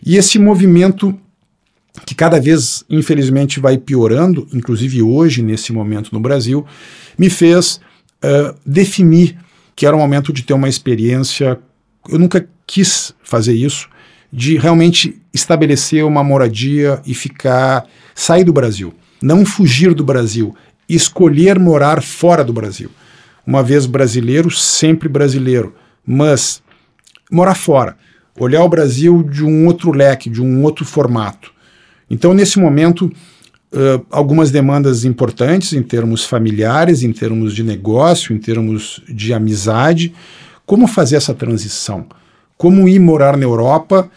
e 0.04 0.16
esse 0.16 0.38
movimento 0.38 1.18
que 2.06 2.14
cada 2.14 2.40
vez, 2.40 2.84
infelizmente, 2.88 3.60
vai 3.60 3.76
piorando, 3.76 4.46
inclusive 4.52 5.02
hoje, 5.02 5.42
nesse 5.42 5.72
momento 5.72 6.10
no 6.12 6.20
Brasil, 6.20 6.64
me 7.18 7.28
fez 7.28 7.80
uh, 8.24 8.54
definir 8.64 9.36
que 9.76 9.86
era 9.86 9.96
o 9.96 9.98
momento 9.98 10.32
de 10.32 10.42
ter 10.42 10.54
uma 10.54 10.68
experiência. 10.68 11.58
Eu 12.08 12.18
nunca 12.18 12.48
quis 12.66 13.14
fazer 13.22 13.54
isso, 13.54 13.88
de 14.32 14.56
realmente 14.56 15.20
estabelecer 15.32 16.04
uma 16.04 16.24
moradia 16.24 17.00
e 17.06 17.14
ficar, 17.14 17.86
sair 18.14 18.44
do 18.44 18.52
Brasil, 18.52 18.94
não 19.20 19.44
fugir 19.44 19.94
do 19.94 20.04
Brasil, 20.04 20.54
escolher 20.88 21.58
morar 21.58 22.02
fora 22.02 22.42
do 22.42 22.52
Brasil. 22.52 22.90
Uma 23.46 23.62
vez 23.62 23.86
brasileiro, 23.86 24.50
sempre 24.50 25.08
brasileiro, 25.08 25.74
mas 26.06 26.62
morar 27.30 27.54
fora, 27.54 27.96
olhar 28.38 28.62
o 28.62 28.68
Brasil 28.68 29.22
de 29.22 29.44
um 29.44 29.66
outro 29.66 29.90
leque, 29.92 30.30
de 30.30 30.40
um 30.40 30.62
outro 30.62 30.84
formato. 30.84 31.51
Então, 32.12 32.34
nesse 32.34 32.60
momento, 32.60 33.06
uh, 33.72 34.04
algumas 34.10 34.50
demandas 34.50 35.02
importantes 35.02 35.72
em 35.72 35.82
termos 35.82 36.26
familiares, 36.26 37.02
em 37.02 37.10
termos 37.10 37.54
de 37.54 37.62
negócio, 37.64 38.36
em 38.36 38.38
termos 38.38 39.02
de 39.08 39.32
amizade. 39.32 40.12
Como 40.66 40.86
fazer 40.86 41.16
essa 41.16 41.32
transição? 41.32 42.04
Como 42.58 42.86
ir 42.86 42.98
morar 42.98 43.34
na 43.38 43.44
Europa 43.44 44.10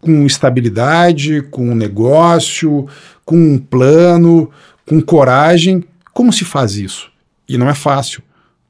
com 0.00 0.24
estabilidade, 0.24 1.42
com 1.42 1.74
negócio, 1.74 2.88
com 3.22 3.36
um 3.36 3.58
plano, 3.58 4.50
com 4.88 4.98
coragem? 5.02 5.84
Como 6.14 6.32
se 6.32 6.46
faz 6.46 6.76
isso? 6.76 7.10
E 7.46 7.58
não 7.58 7.68
é 7.68 7.74
fácil, 7.74 8.22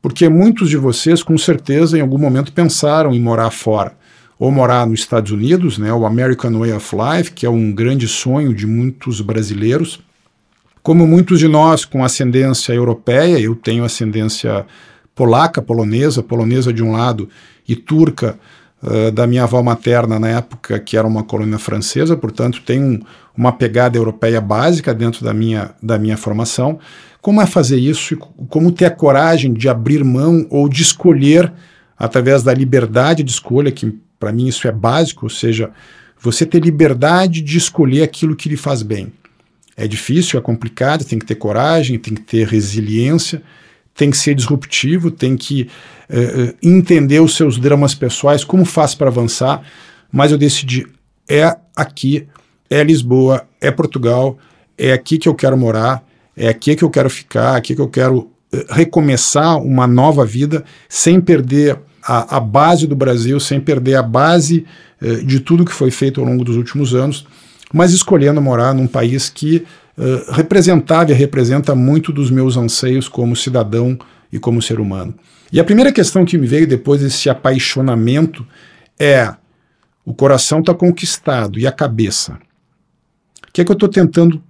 porque 0.02 0.28
muitos 0.28 0.68
de 0.68 0.76
vocês, 0.76 1.22
com 1.22 1.38
certeza, 1.38 1.96
em 1.96 2.00
algum 2.00 2.18
momento 2.18 2.52
pensaram 2.52 3.14
em 3.14 3.20
morar 3.20 3.50
fora 3.52 3.94
ou 4.42 4.50
morar 4.50 4.88
nos 4.88 4.98
Estados 4.98 5.30
Unidos, 5.30 5.78
né, 5.78 5.92
o 5.92 6.04
American 6.04 6.58
Way 6.58 6.72
of 6.72 6.96
Life, 6.96 7.30
que 7.30 7.46
é 7.46 7.48
um 7.48 7.70
grande 7.70 8.08
sonho 8.08 8.52
de 8.52 8.66
muitos 8.66 9.20
brasileiros. 9.20 10.00
Como 10.82 11.06
muitos 11.06 11.38
de 11.38 11.46
nós 11.46 11.84
com 11.84 12.04
ascendência 12.04 12.72
europeia, 12.72 13.38
eu 13.38 13.54
tenho 13.54 13.84
ascendência 13.84 14.66
polaca, 15.14 15.62
polonesa, 15.62 16.24
polonesa 16.24 16.72
de 16.72 16.82
um 16.82 16.90
lado 16.90 17.28
e 17.68 17.76
turca 17.76 18.36
uh, 18.82 19.12
da 19.12 19.28
minha 19.28 19.44
avó 19.44 19.62
materna 19.62 20.18
na 20.18 20.30
época, 20.30 20.76
que 20.80 20.96
era 20.96 21.06
uma 21.06 21.22
colônia 21.22 21.60
francesa, 21.60 22.16
portanto, 22.16 22.62
tem 22.66 22.82
um, 22.82 22.98
uma 23.36 23.52
pegada 23.52 23.96
europeia 23.96 24.40
básica 24.40 24.92
dentro 24.92 25.24
da 25.24 25.32
minha, 25.32 25.70
da 25.80 25.96
minha 26.00 26.16
formação. 26.16 26.80
Como 27.20 27.40
é 27.40 27.46
fazer 27.46 27.78
isso 27.78 28.16
como 28.48 28.72
ter 28.72 28.86
a 28.86 28.90
coragem 28.90 29.52
de 29.52 29.68
abrir 29.68 30.02
mão 30.02 30.44
ou 30.50 30.68
de 30.68 30.82
escolher 30.82 31.52
através 31.96 32.42
da 32.42 32.52
liberdade 32.52 33.22
de 33.22 33.30
escolha, 33.30 33.70
que 33.70 33.96
para 34.22 34.30
mim 34.30 34.46
isso 34.46 34.68
é 34.68 34.70
básico, 34.70 35.26
ou 35.26 35.30
seja, 35.30 35.72
você 36.16 36.46
ter 36.46 36.62
liberdade 36.62 37.40
de 37.40 37.58
escolher 37.58 38.04
aquilo 38.04 38.36
que 38.36 38.48
lhe 38.48 38.56
faz 38.56 38.80
bem. 38.80 39.12
É 39.76 39.88
difícil, 39.88 40.38
é 40.38 40.42
complicado, 40.42 41.04
tem 41.04 41.18
que 41.18 41.26
ter 41.26 41.34
coragem, 41.34 41.98
tem 41.98 42.14
que 42.14 42.20
ter 42.20 42.46
resiliência, 42.46 43.42
tem 43.96 44.12
que 44.12 44.16
ser 44.16 44.36
disruptivo, 44.36 45.10
tem 45.10 45.36
que 45.36 45.68
uh, 46.08 46.56
entender 46.62 47.18
os 47.18 47.34
seus 47.34 47.58
dramas 47.58 47.96
pessoais, 47.96 48.44
como 48.44 48.64
faz 48.64 48.94
para 48.94 49.08
avançar, 49.08 49.60
mas 50.12 50.30
eu 50.30 50.38
decidi, 50.38 50.86
é 51.28 51.56
aqui, 51.74 52.28
é 52.70 52.84
Lisboa, 52.84 53.44
é 53.60 53.72
Portugal, 53.72 54.38
é 54.78 54.92
aqui 54.92 55.18
que 55.18 55.28
eu 55.28 55.34
quero 55.34 55.58
morar, 55.58 56.06
é 56.36 56.46
aqui 56.48 56.76
que 56.76 56.84
eu 56.84 56.90
quero 56.90 57.10
ficar, 57.10 57.56
aqui 57.56 57.74
que 57.74 57.80
eu 57.80 57.88
quero 57.88 58.18
uh, 58.18 58.30
recomeçar 58.70 59.60
uma 59.60 59.88
nova 59.88 60.24
vida 60.24 60.64
sem 60.88 61.20
perder 61.20 61.76
a, 62.02 62.36
a, 62.36 62.40
base 62.40 62.86
do 62.86 62.96
Brasil, 62.96 63.38
sem 63.38 63.60
perder 63.60 63.94
a 63.94 64.02
base 64.02 64.66
uh, 65.00 65.24
de 65.24 65.40
tudo 65.40 65.64
que 65.64 65.72
foi 65.72 65.90
feito 65.90 66.20
ao 66.20 66.26
longo 66.26 66.44
dos 66.44 66.56
últimos 66.56 66.94
anos 66.94 67.26
mas 67.72 67.92
escolhendo 67.92 68.40
morar 68.40 68.74
num 68.74 68.86
país 68.86 69.30
que 69.30 69.64
uh, 69.96 70.32
representava 70.32 71.10
e 71.10 71.14
representa 71.14 71.74
muito 71.74 72.12
dos 72.12 72.30
meus 72.30 72.56
anseios 72.56 73.08
como 73.08 73.34
cidadão 73.34 73.98
e 74.30 74.38
como 74.38 74.60
ser 74.60 74.78
humano. 74.78 75.14
E 75.50 75.58
a 75.58 75.64
primeira 75.64 75.92
questão 75.92 76.24
que 76.24 76.36
me 76.36 76.46
veio 76.46 76.66
depois 76.66 77.00
desse 77.00 77.30
apaixonamento 77.30 78.46
é: 78.98 79.34
o 80.04 80.12
coração 80.12 80.60
está 80.60 80.74
conquistado 80.74 81.58
e 81.58 81.66
a 81.66 81.72
cabeça? 81.72 82.38
O 83.48 83.52
que 83.52 83.62
é 83.62 83.64
que 83.64 83.70
eu 83.70 83.74
estou 83.74 83.88
tentando 83.88 84.42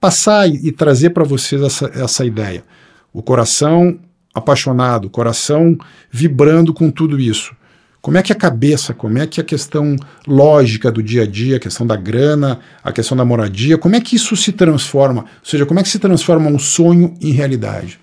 passar 0.00 0.48
e, 0.48 0.68
e 0.68 0.72
trazer 0.72 1.10
para 1.10 1.24
vocês 1.24 1.60
essa, 1.60 1.90
essa 1.94 2.24
ideia? 2.24 2.64
O 3.12 3.22
coração 3.22 3.98
apaixonado, 4.34 5.10
coração 5.10 5.76
vibrando 6.10 6.72
com 6.72 6.90
tudo 6.90 7.18
isso. 7.20 7.54
Como 8.00 8.18
é 8.18 8.22
que 8.22 8.32
a 8.32 8.36
cabeça, 8.36 8.92
como 8.92 9.18
é 9.18 9.26
que 9.28 9.40
a 9.40 9.44
questão 9.44 9.94
lógica 10.26 10.90
do 10.90 11.00
dia 11.00 11.22
a 11.22 11.26
dia, 11.26 11.56
a 11.56 11.60
questão 11.60 11.86
da 11.86 11.94
grana, 11.94 12.58
a 12.82 12.90
questão 12.90 13.16
da 13.16 13.24
moradia, 13.24 13.78
como 13.78 13.94
é 13.94 14.00
que 14.00 14.16
isso 14.16 14.34
se 14.36 14.50
transforma? 14.50 15.22
Ou 15.22 15.44
seja, 15.44 15.64
como 15.64 15.78
é 15.78 15.82
que 15.84 15.88
se 15.88 16.00
transforma 16.00 16.50
um 16.50 16.58
sonho 16.58 17.14
em 17.20 17.30
realidade? 17.30 18.00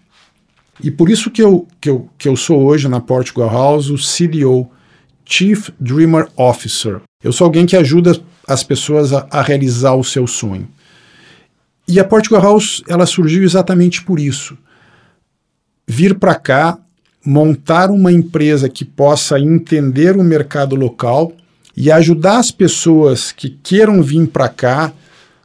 E 0.81 0.89
por 0.89 1.09
isso 1.09 1.29
que 1.29 1.43
eu, 1.43 1.67
que 1.81 1.89
eu, 1.89 2.09
que 2.17 2.29
eu 2.29 2.37
sou 2.37 2.63
hoje 2.63 2.87
na 2.87 3.01
Portugal 3.01 3.49
House 3.49 3.89
o 3.89 3.97
CDO, 3.97 4.69
Chief 5.25 5.69
Dreamer 5.77 6.29
Officer. 6.37 7.01
Eu 7.21 7.33
sou 7.33 7.43
alguém 7.43 7.65
que 7.65 7.75
ajuda 7.75 8.17
as 8.47 8.63
pessoas 8.63 9.11
a, 9.11 9.27
a 9.29 9.41
realizar 9.41 9.95
o 9.95 10.03
seu 10.03 10.25
sonho. 10.25 10.67
E 11.85 11.99
a 11.99 12.05
Portugal 12.05 12.41
House 12.41 12.81
ela 12.87 13.05
surgiu 13.05 13.43
exatamente 13.43 14.01
por 14.01 14.17
isso. 14.17 14.57
Vir 15.91 16.19
para 16.19 16.35
cá 16.35 16.77
montar 17.25 17.89
uma 17.89 18.11
empresa 18.11 18.69
que 18.69 18.85
possa 18.85 19.39
entender 19.39 20.15
o 20.15 20.23
mercado 20.23 20.75
local 20.75 21.33
e 21.75 21.91
ajudar 21.91 22.37
as 22.37 22.51
pessoas 22.51 23.31
que 23.31 23.49
queiram 23.49 24.03
vir 24.03 24.27
para 24.27 24.47
cá 24.47 24.93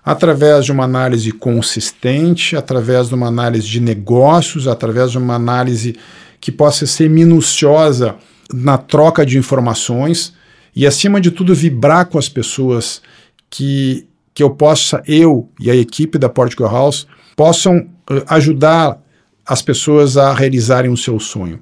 através 0.04 0.66
de 0.66 0.70
uma 0.70 0.84
análise 0.84 1.32
consistente, 1.32 2.54
através 2.56 3.08
de 3.08 3.14
uma 3.14 3.28
análise 3.28 3.66
de 3.66 3.80
negócios, 3.80 4.68
através 4.68 5.12
de 5.12 5.16
uma 5.16 5.34
análise 5.34 5.96
que 6.38 6.52
possa 6.52 6.84
ser 6.84 7.08
minuciosa 7.08 8.14
na 8.52 8.76
troca 8.76 9.24
de 9.24 9.38
informações 9.38 10.34
e, 10.76 10.86
acima 10.86 11.22
de 11.22 11.30
tudo, 11.30 11.54
vibrar 11.54 12.04
com 12.04 12.18
as 12.18 12.28
pessoas 12.28 13.00
que, 13.48 14.06
que 14.34 14.42
eu 14.42 14.50
possa, 14.50 15.02
eu 15.06 15.48
e 15.58 15.70
a 15.70 15.74
equipe 15.74 16.18
da 16.18 16.28
Portugal 16.28 16.70
House, 16.70 17.06
possam 17.34 17.78
uh, 17.78 18.22
ajudar 18.26 19.02
as 19.46 19.62
pessoas 19.62 20.16
a 20.16 20.32
realizarem 20.32 20.90
o 20.90 20.96
seu 20.96 21.18
sonho. 21.20 21.60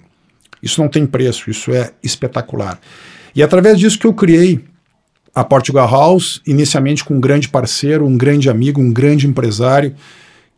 Isso 0.63 0.81
não 0.81 0.89
tem 0.89 1.05
preço, 1.05 1.51
isso 1.51 1.73
é 1.73 1.93
espetacular. 2.03 2.79
E 3.35 3.43
através 3.43 3.79
disso 3.79 3.99
que 3.99 4.07
eu 4.07 4.15
criei 4.15 4.61
a 5.35 5.43
Portugal 5.43 5.91
House, 5.91 6.41
inicialmente 6.47 7.05
com 7.05 7.15
um 7.15 7.21
grande 7.21 7.49
parceiro, 7.49 8.07
um 8.07 8.17
grande 8.17 8.51
amigo, 8.51 8.81
um 8.81 8.93
grande 8.93 9.27
empresário 9.27 9.95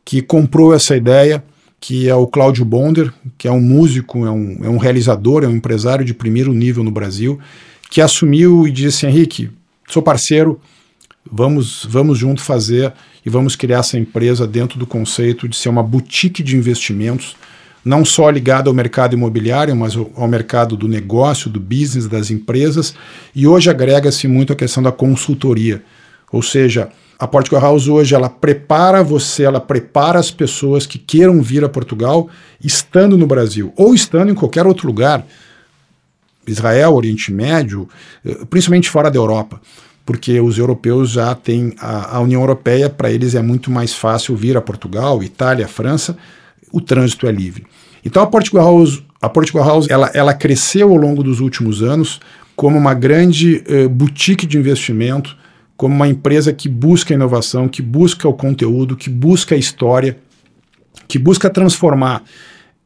que 0.04 0.20
comprou 0.20 0.74
essa 0.74 0.96
ideia, 0.96 1.42
que 1.80 2.08
é 2.08 2.14
o 2.14 2.26
Cláudio 2.26 2.64
Bonder, 2.64 3.12
que 3.38 3.46
é 3.46 3.52
um 3.52 3.60
músico, 3.60 4.26
é 4.26 4.30
um, 4.30 4.58
é 4.64 4.68
um 4.68 4.76
realizador, 4.76 5.44
é 5.44 5.46
um 5.46 5.56
empresário 5.56 6.04
de 6.04 6.12
primeiro 6.12 6.52
nível 6.52 6.82
no 6.82 6.90
Brasil, 6.90 7.38
que 7.90 8.00
assumiu 8.00 8.66
e 8.66 8.72
disse: 8.72 9.06
Henrique, 9.06 9.50
sou 9.88 10.02
parceiro, 10.02 10.60
vamos, 11.30 11.86
vamos 11.88 12.18
junto 12.18 12.42
fazer 12.42 12.92
e 13.24 13.30
vamos 13.30 13.56
criar 13.56 13.78
essa 13.78 13.98
empresa 13.98 14.46
dentro 14.46 14.78
do 14.78 14.86
conceito 14.86 15.48
de 15.48 15.56
ser 15.56 15.70
uma 15.70 15.82
boutique 15.82 16.42
de 16.42 16.56
investimentos, 16.56 17.36
não 17.84 18.04
só 18.04 18.28
ligada 18.28 18.68
ao 18.68 18.74
mercado 18.74 19.14
imobiliário, 19.14 19.74
mas 19.74 19.96
ao, 19.96 20.28
mercado 20.28 20.76
do 20.76 20.86
negócio, 20.86 21.50
do 21.50 21.60
business, 21.60 22.06
das 22.06 22.30
empresas, 22.30 22.94
e 23.34 23.46
hoje 23.46 23.70
agrega-se 23.70 24.28
muito 24.28 24.52
a 24.52 24.56
questão 24.56 24.82
da 24.82 24.92
consultoria. 24.92 25.82
Ou 26.30 26.42
seja, 26.42 26.88
a 27.18 27.26
Portugal 27.26 27.62
House 27.62 27.88
hoje 27.88 28.14
ela 28.14 28.28
prepara 28.28 29.02
você, 29.02 29.44
ela 29.44 29.60
prepara 29.60 30.18
as 30.18 30.30
pessoas 30.30 30.86
que 30.86 30.98
queiram 30.98 31.40
vir 31.40 31.64
a 31.64 31.68
Portugal 31.68 32.28
estando 32.62 33.16
no 33.16 33.26
Brasil 33.26 33.72
ou 33.76 33.94
estando 33.94 34.32
em 34.32 34.34
qualquer 34.34 34.66
outro 34.66 34.86
lugar, 34.86 35.26
Israel, 36.46 36.94
Oriente 36.94 37.32
Médio, 37.32 37.88
eh, 38.24 38.44
principalmente 38.50 38.90
fora 38.90 39.10
da 39.10 39.16
Europa 39.16 39.60
porque 40.04 40.40
os 40.40 40.58
europeus 40.58 41.10
já 41.10 41.34
têm 41.34 41.74
a, 41.78 42.16
a 42.16 42.20
União 42.20 42.40
Europeia, 42.40 42.90
para 42.90 43.10
eles 43.10 43.34
é 43.34 43.42
muito 43.42 43.70
mais 43.70 43.94
fácil 43.94 44.36
vir 44.36 44.56
a 44.56 44.60
Portugal, 44.60 45.22
Itália, 45.22 45.66
França, 45.66 46.16
o 46.72 46.80
trânsito 46.80 47.26
é 47.26 47.32
livre. 47.32 47.66
Então 48.04 48.22
a 48.22 48.26
Portugal 48.26 48.64
House, 48.64 49.02
a 49.20 49.28
Portugal 49.28 49.66
House 49.66 49.88
ela, 49.88 50.10
ela 50.12 50.34
cresceu 50.34 50.90
ao 50.90 50.96
longo 50.96 51.22
dos 51.22 51.40
últimos 51.40 51.82
anos 51.82 52.20
como 52.54 52.76
uma 52.76 52.94
grande 52.94 53.64
uh, 53.68 53.88
boutique 53.88 54.46
de 54.46 54.58
investimento, 54.58 55.36
como 55.76 55.94
uma 55.94 56.06
empresa 56.06 56.52
que 56.52 56.68
busca 56.68 57.14
inovação, 57.14 57.68
que 57.68 57.82
busca 57.82 58.28
o 58.28 58.34
conteúdo, 58.34 58.96
que 58.96 59.10
busca 59.10 59.54
a 59.54 59.58
história, 59.58 60.18
que 61.08 61.18
busca 61.18 61.50
transformar 61.50 62.22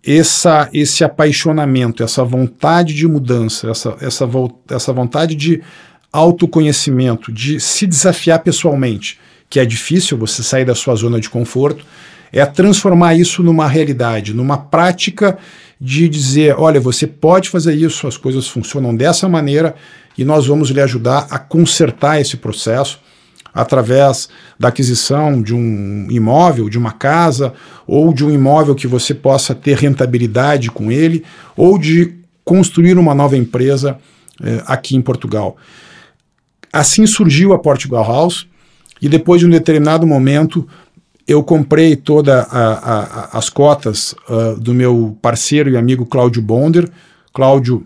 essa, 0.04 0.70
esse 0.72 1.04
apaixonamento, 1.04 2.02
essa 2.02 2.24
vontade 2.24 2.94
de 2.94 3.06
mudança, 3.06 3.70
essa, 3.70 3.96
essa, 4.00 4.28
essa 4.70 4.92
vontade 4.92 5.34
de 5.34 5.60
autoconhecimento, 6.12 7.32
de 7.32 7.60
se 7.60 7.86
desafiar 7.86 8.40
pessoalmente, 8.40 9.18
que 9.48 9.60
é 9.60 9.64
difícil 9.64 10.16
você 10.16 10.42
sair 10.42 10.64
da 10.64 10.74
sua 10.74 10.94
zona 10.94 11.20
de 11.20 11.28
conforto, 11.28 11.84
é 12.32 12.44
transformar 12.44 13.14
isso 13.14 13.42
numa 13.42 13.66
realidade, 13.66 14.34
numa 14.34 14.58
prática 14.58 15.38
de 15.80 16.08
dizer: 16.08 16.54
olha, 16.58 16.80
você 16.80 17.06
pode 17.06 17.48
fazer 17.48 17.74
isso, 17.74 18.06
as 18.06 18.16
coisas 18.16 18.46
funcionam 18.48 18.94
dessa 18.94 19.28
maneira 19.28 19.74
e 20.16 20.24
nós 20.24 20.46
vamos 20.46 20.70
lhe 20.70 20.80
ajudar 20.80 21.26
a 21.30 21.38
consertar 21.38 22.20
esse 22.20 22.36
processo 22.36 23.00
através 23.54 24.28
da 24.58 24.68
aquisição 24.68 25.42
de 25.42 25.54
um 25.54 26.06
imóvel, 26.10 26.68
de 26.68 26.78
uma 26.78 26.92
casa, 26.92 27.54
ou 27.86 28.12
de 28.12 28.24
um 28.24 28.30
imóvel 28.30 28.74
que 28.74 28.86
você 28.86 29.14
possa 29.14 29.54
ter 29.54 29.76
rentabilidade 29.76 30.70
com 30.70 30.92
ele, 30.92 31.24
ou 31.56 31.78
de 31.78 32.14
construir 32.44 32.98
uma 32.98 33.14
nova 33.14 33.36
empresa 33.36 33.98
eh, 34.42 34.62
aqui 34.66 34.96
em 34.96 35.02
Portugal. 35.02 35.56
Assim 36.72 37.06
surgiu 37.06 37.52
a 37.52 37.58
Portugal 37.58 38.04
House 38.04 38.46
e 39.00 39.08
depois 39.08 39.40
de 39.40 39.46
um 39.46 39.50
determinado 39.50 40.06
momento 40.06 40.66
eu 41.26 41.42
comprei 41.42 41.94
todas 41.94 42.46
as 42.50 43.50
cotas 43.50 44.14
uh, 44.30 44.58
do 44.58 44.72
meu 44.72 45.16
parceiro 45.20 45.68
e 45.68 45.76
amigo 45.76 46.06
Cláudio 46.06 46.40
Bonder. 46.40 46.88
Cláudio, 47.34 47.84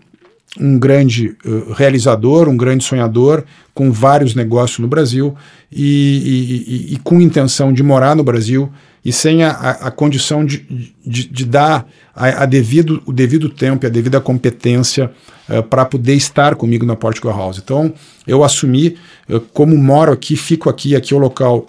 um 0.57 0.79
grande 0.79 1.35
uh, 1.45 1.73
realizador, 1.73 2.47
um 2.47 2.55
grande 2.55 2.85
sonhador, 2.85 3.43
com 3.73 3.91
vários 3.91 4.33
negócios 4.33 4.79
no 4.79 4.87
Brasil 4.87 5.35
e, 5.69 6.87
e, 6.89 6.93
e, 6.93 6.99
com 6.99 7.19
intenção 7.19 7.73
de 7.73 7.83
morar 7.83 8.15
no 8.15 8.23
Brasil 8.23 8.71
e 9.03 9.11
sem 9.11 9.43
a, 9.43 9.51
a 9.51 9.91
condição 9.91 10.45
de, 10.45 10.65
de, 11.05 11.27
de 11.27 11.45
dar 11.45 11.85
a, 12.15 12.43
a, 12.43 12.45
devido, 12.45 13.01
o 13.05 13.11
devido 13.11 13.49
tempo 13.49 13.85
e 13.85 13.87
a 13.87 13.89
devida 13.89 14.21
competência 14.21 15.11
uh, 15.49 15.61
para 15.63 15.83
poder 15.83 16.15
estar 16.15 16.55
comigo 16.55 16.85
na 16.85 16.95
Portugal 16.95 17.37
House. 17.37 17.59
Então, 17.61 17.93
eu 18.25 18.43
assumi, 18.43 18.97
uh, 19.29 19.39
como 19.39 19.77
moro 19.77 20.11
aqui, 20.13 20.37
fico 20.37 20.69
aqui, 20.69 20.95
aqui 20.95 21.13
é 21.13 21.17
o 21.17 21.19
local 21.19 21.67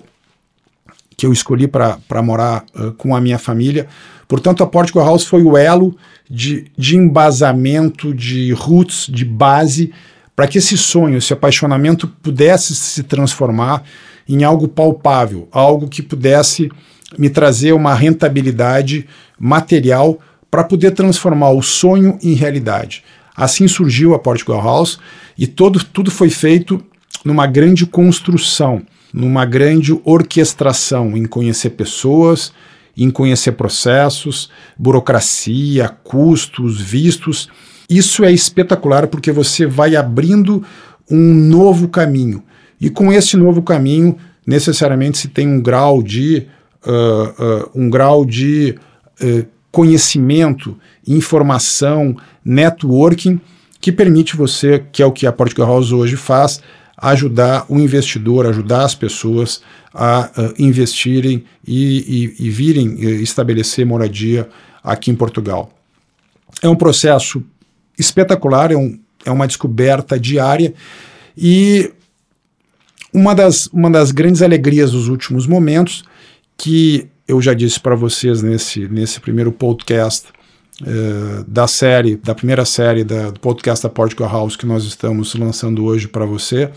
que 1.17 1.27
eu 1.27 1.33
escolhi 1.33 1.67
para 1.67 2.23
morar 2.23 2.65
uh, 2.75 2.93
com 2.93 3.17
a 3.17 3.21
minha 3.21 3.39
família. 3.39 3.89
Portanto, 4.29 4.63
a 4.63 4.67
Portugal 4.67 5.07
House 5.07 5.25
foi 5.25 5.43
o 5.43 5.57
elo 5.57 5.97
de, 6.31 6.71
de 6.79 6.97
embasamento, 6.97 8.15
de 8.15 8.53
roots, 8.53 9.07
de 9.11 9.25
base, 9.25 9.93
para 10.37 10.47
que 10.47 10.59
esse 10.59 10.77
sonho, 10.77 11.19
esse 11.19 11.33
apaixonamento 11.33 12.09
pudesse 12.09 12.75
se 12.75 13.03
transformar 13.03 13.83
em 14.29 14.43
algo 14.43 14.67
palpável, 14.67 15.49
algo 15.53 15.89
que 15.89 16.03
pudesse 16.03 16.71
me 17.19 17.31
trazer 17.31 17.73
uma 17.73 17.95
rentabilidade 17.95 19.07
material 19.39 20.19
para 20.51 20.65
poder 20.65 20.93
transformar 20.93 21.51
o 21.51 21.63
sonho 21.63 22.19
em 22.23 22.35
realidade. 22.35 23.03
Assim 23.37 23.67
surgiu 23.67 24.15
a 24.15 24.19
Portugal 24.19 24.63
House 24.63 25.01
E 25.37 25.47
todo, 25.47 25.85
tudo 25.85 26.11
foi 26.11 26.31
feito 26.31 26.81
numa 27.25 27.47
grande 27.47 27.85
construção, 27.87 28.83
numa 29.13 29.45
grande 29.45 29.99
orquestração 30.05 31.17
em 31.17 31.25
conhecer 31.25 31.71
pessoas, 31.71 32.53
em 32.97 33.11
conhecer 33.11 33.53
processos, 33.53 34.51
burocracia, 34.79 35.89
custos, 35.89 36.81
vistos. 36.81 37.49
Isso 37.91 38.25
é 38.25 38.33
espetacular 38.33 39.09
porque 39.09 39.33
você 39.33 39.67
vai 39.67 39.97
abrindo 39.97 40.63
um 41.11 41.35
novo 41.35 41.89
caminho. 41.89 42.43
E 42.81 42.89
com 42.91 43.13
esse 43.13 43.37
novo 43.37 43.63
caminho, 43.63 44.17
necessariamente 44.47 45.19
se 45.19 45.29
tem 45.29 45.49
um 45.49 45.61
grau 45.61 46.03
de, 46.03 46.47
uh, 46.87 47.71
um 47.75 47.89
grau 47.89 48.25
de 48.25 48.79
uh, 49.23 49.47
conhecimento, 49.71 50.77
informação, 51.07 52.17
networking, 52.45 53.41
que 53.81 53.93
permite 53.93 54.37
você, 54.37 54.85
que 54.93 55.03
é 55.03 55.07
o 55.07 55.13
que 55.13 55.27
a 55.27 55.33
Portugal 55.33 55.69
House 55.69 55.93
hoje 55.93 56.17
faz, 56.17 56.61
ajudar 56.97 57.67
o 57.69 57.79
investidor, 57.79 58.47
ajudar 58.47 58.85
as 58.85 58.95
pessoas 58.95 59.61
a 59.93 60.31
uh, 60.37 60.55
investirem 60.59 61.45
e, 61.67 62.35
e, 62.39 62.47
e 62.47 62.51
virem 62.51 62.95
uh, 62.95 63.11
estabelecer 63.21 63.85
moradia 63.85 64.49
aqui 64.83 65.11
em 65.11 65.15
Portugal. 65.15 65.71
É 66.63 66.69
um 66.69 66.77
processo 66.77 67.43
espetacular, 67.99 68.73
é, 68.73 68.77
um, 68.77 68.99
é 69.25 69.31
uma 69.31 69.47
descoberta 69.47 70.19
diária 70.19 70.75
e 71.37 71.93
uma 73.13 73.35
das, 73.35 73.67
uma 73.67 73.91
das 73.91 74.11
grandes 74.11 74.43
alegrias 74.43 74.93
dos 74.93 75.09
últimos 75.09 75.47
momentos, 75.47 76.05
que 76.57 77.09
eu 77.27 77.41
já 77.41 77.55
disse 77.55 77.81
para 77.81 77.95
vocês 77.95 78.43
nesse, 78.43 78.87
nesse 78.89 79.21
primeiro 79.21 79.51
podcast 79.51 80.29
uh, 80.83 81.45
da 81.47 81.67
série, 81.67 82.17
da 82.17 82.35
primeira 82.35 82.65
série 82.65 83.05
da, 83.05 83.31
do 83.31 83.41
podcast 83.41 83.83
da 83.83 83.89
Portugal 83.89 84.31
House 84.31 84.57
que 84.57 84.67
nós 84.67 84.85
estamos 84.85 85.35
lançando 85.35 85.85
hoje 85.85 86.07
para 86.09 86.27
você, 86.27 86.71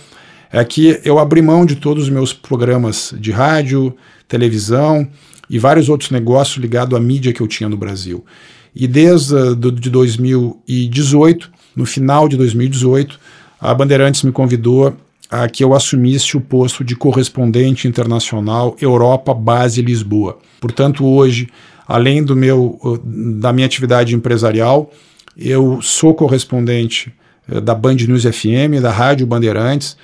é 0.52 0.64
que 0.64 1.02
eu 1.04 1.20
abri 1.20 1.42
mão 1.42 1.66
de 1.66 1.76
todos 1.76 2.04
os 2.04 2.10
meus 2.10 2.34
programas 2.34 3.14
de 3.20 3.32
rádio, 3.32 3.96
televisão 4.28 5.08
e 5.50 5.60
vários 5.60 5.90
outros 5.90 6.10
negócios 6.12 6.58
ligados 6.58 6.98
à 6.98 7.02
mídia 7.02 7.34
que 7.34 7.42
eu 7.42 7.48
tinha 7.48 7.70
no 7.70 7.78
Brasil. 7.78 8.26
E 8.74 8.88
desde 8.88 9.34
uh, 9.34 9.56
do, 9.56 9.72
de 9.72 9.90
2018, 9.90 11.52
no 11.76 11.86
final 11.86 12.28
de 12.28 12.38
2018, 12.38 13.20
a 13.60 13.74
Bandeirantes 13.74 14.24
me 14.24 14.32
convidou 14.32 14.96
a 15.30 15.48
que 15.48 15.64
eu 15.64 15.74
assumisse 15.74 16.38
o 16.38 16.42
posto 16.42 16.84
de 16.84 16.96
correspondente 16.96 17.88
internacional 17.88 18.76
Europa 18.80 19.34
Base 19.34 19.82
Lisboa. 19.82 20.38
Portanto, 20.60 21.06
hoje, 21.06 21.50
além 21.88 22.24
do 22.24 22.36
meu 22.36 22.80
da 23.04 23.52
minha 23.52 23.66
atividade 23.66 24.16
empresarial, 24.16 24.92
eu 25.38 25.82
sou 25.82 26.14
correspondente 26.14 27.14
uh, 27.50 27.62
da 27.62 27.76
Band 27.76 27.96
News 27.96 28.24
FM, 28.24 28.82
da 28.82 28.92
Rádio 28.92 29.28
Bandeirantes, 29.28 29.98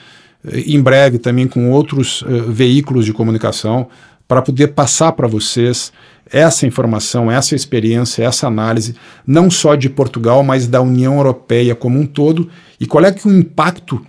em 0.46 0.82
breve 0.82 1.18
também 1.18 1.48
com 1.48 1.72
outros 1.72 2.22
uh, 2.24 2.52
veículos 2.52 3.06
de 3.06 3.14
comunicação, 3.14 3.88
para 4.28 4.42
poder 4.42 4.70
passar 4.70 5.12
para 5.14 5.28
vocês 5.28 5.92
essa 6.32 6.66
informação, 6.66 7.32
essa 7.32 7.56
experiência, 7.56 8.24
essa 8.24 8.48
análise, 8.48 8.96
não 9.28 9.52
só 9.52 9.76
de 9.76 9.90
Portugal, 9.90 10.44
mas 10.44 10.68
da 10.68 10.82
União 10.82 11.18
Europeia 11.18 11.76
como 11.76 12.00
um 12.00 12.06
todo, 12.06 12.50
e 12.80 12.86
qual 12.86 13.06
é 13.06 13.12
que 13.12 13.28
o 13.28 13.32
impacto 13.32 14.04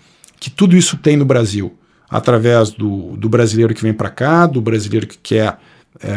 que 0.44 0.50
tudo 0.50 0.76
isso 0.76 0.98
tem 0.98 1.16
no 1.16 1.24
Brasil, 1.24 1.72
através 2.06 2.68
do, 2.68 3.16
do 3.16 3.30
brasileiro 3.30 3.72
que 3.72 3.80
vem 3.80 3.94
para 3.94 4.10
cá, 4.10 4.44
do 4.46 4.60
brasileiro 4.60 5.06
que 5.06 5.16
quer 5.16 5.56
é, 6.02 6.08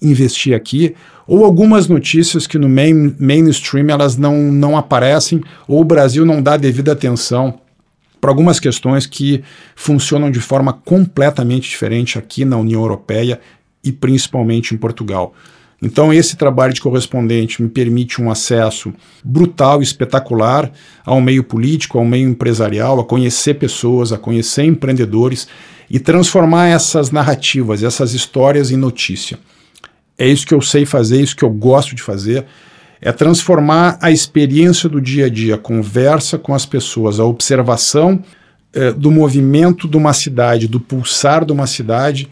investir 0.00 0.56
aqui, 0.56 0.94
ou 1.26 1.44
algumas 1.44 1.86
notícias 1.86 2.46
que 2.46 2.56
no 2.56 2.70
main, 2.70 3.14
mainstream 3.18 3.90
elas 3.90 4.16
não, 4.16 4.50
não 4.50 4.78
aparecem, 4.78 5.42
ou 5.68 5.82
o 5.82 5.84
Brasil 5.84 6.24
não 6.24 6.40
dá 6.40 6.56
devida 6.56 6.92
atenção 6.92 7.60
para 8.18 8.30
algumas 8.30 8.58
questões 8.58 9.04
que 9.04 9.44
funcionam 9.74 10.30
de 10.30 10.40
forma 10.40 10.72
completamente 10.72 11.68
diferente 11.68 12.18
aqui 12.18 12.46
na 12.46 12.56
União 12.56 12.80
Europeia 12.80 13.38
e 13.84 13.92
principalmente 13.92 14.74
em 14.74 14.78
Portugal. 14.78 15.34
Então, 15.80 16.12
esse 16.12 16.36
trabalho 16.36 16.72
de 16.72 16.80
correspondente 16.80 17.62
me 17.62 17.68
permite 17.68 18.20
um 18.20 18.30
acesso 18.30 18.92
brutal, 19.22 19.82
espetacular 19.82 20.72
ao 21.04 21.20
meio 21.20 21.44
político, 21.44 21.98
ao 21.98 22.04
meio 22.04 22.28
empresarial, 22.28 22.98
a 22.98 23.04
conhecer 23.04 23.54
pessoas, 23.54 24.12
a 24.12 24.18
conhecer 24.18 24.64
empreendedores 24.64 25.46
e 25.90 26.00
transformar 26.00 26.68
essas 26.68 27.10
narrativas, 27.10 27.82
essas 27.82 28.14
histórias 28.14 28.70
em 28.70 28.76
notícia. 28.76 29.38
É 30.18 30.26
isso 30.26 30.46
que 30.46 30.54
eu 30.54 30.62
sei 30.62 30.86
fazer, 30.86 31.18
é 31.18 31.22
isso 31.22 31.36
que 31.36 31.44
eu 31.44 31.50
gosto 31.50 31.94
de 31.94 32.02
fazer 32.02 32.46
é 33.00 33.12
transformar 33.12 33.98
a 34.00 34.10
experiência 34.10 34.88
do 34.88 35.00
dia 35.00 35.26
a 35.26 35.28
dia, 35.28 35.56
a 35.56 35.58
conversa 35.58 36.38
com 36.38 36.54
as 36.54 36.64
pessoas, 36.64 37.20
a 37.20 37.24
observação 37.24 38.22
é, 38.72 38.92
do 38.92 39.10
movimento 39.10 39.86
de 39.88 39.96
uma 39.96 40.12
cidade, 40.12 40.66
do 40.66 40.80
pulsar 40.80 41.44
de 41.44 41.52
uma 41.52 41.66
cidade, 41.66 42.28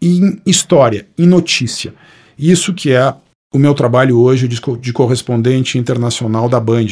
em 0.00 0.40
história, 0.46 1.06
em 1.16 1.26
notícia. 1.26 1.94
Isso 2.38 2.72
que 2.72 2.92
é 2.92 3.12
o 3.52 3.58
meu 3.58 3.74
trabalho 3.74 4.18
hoje 4.20 4.46
de, 4.46 4.60
de 4.80 4.92
correspondente 4.92 5.76
internacional 5.76 6.48
da 6.48 6.60
Band. 6.60 6.86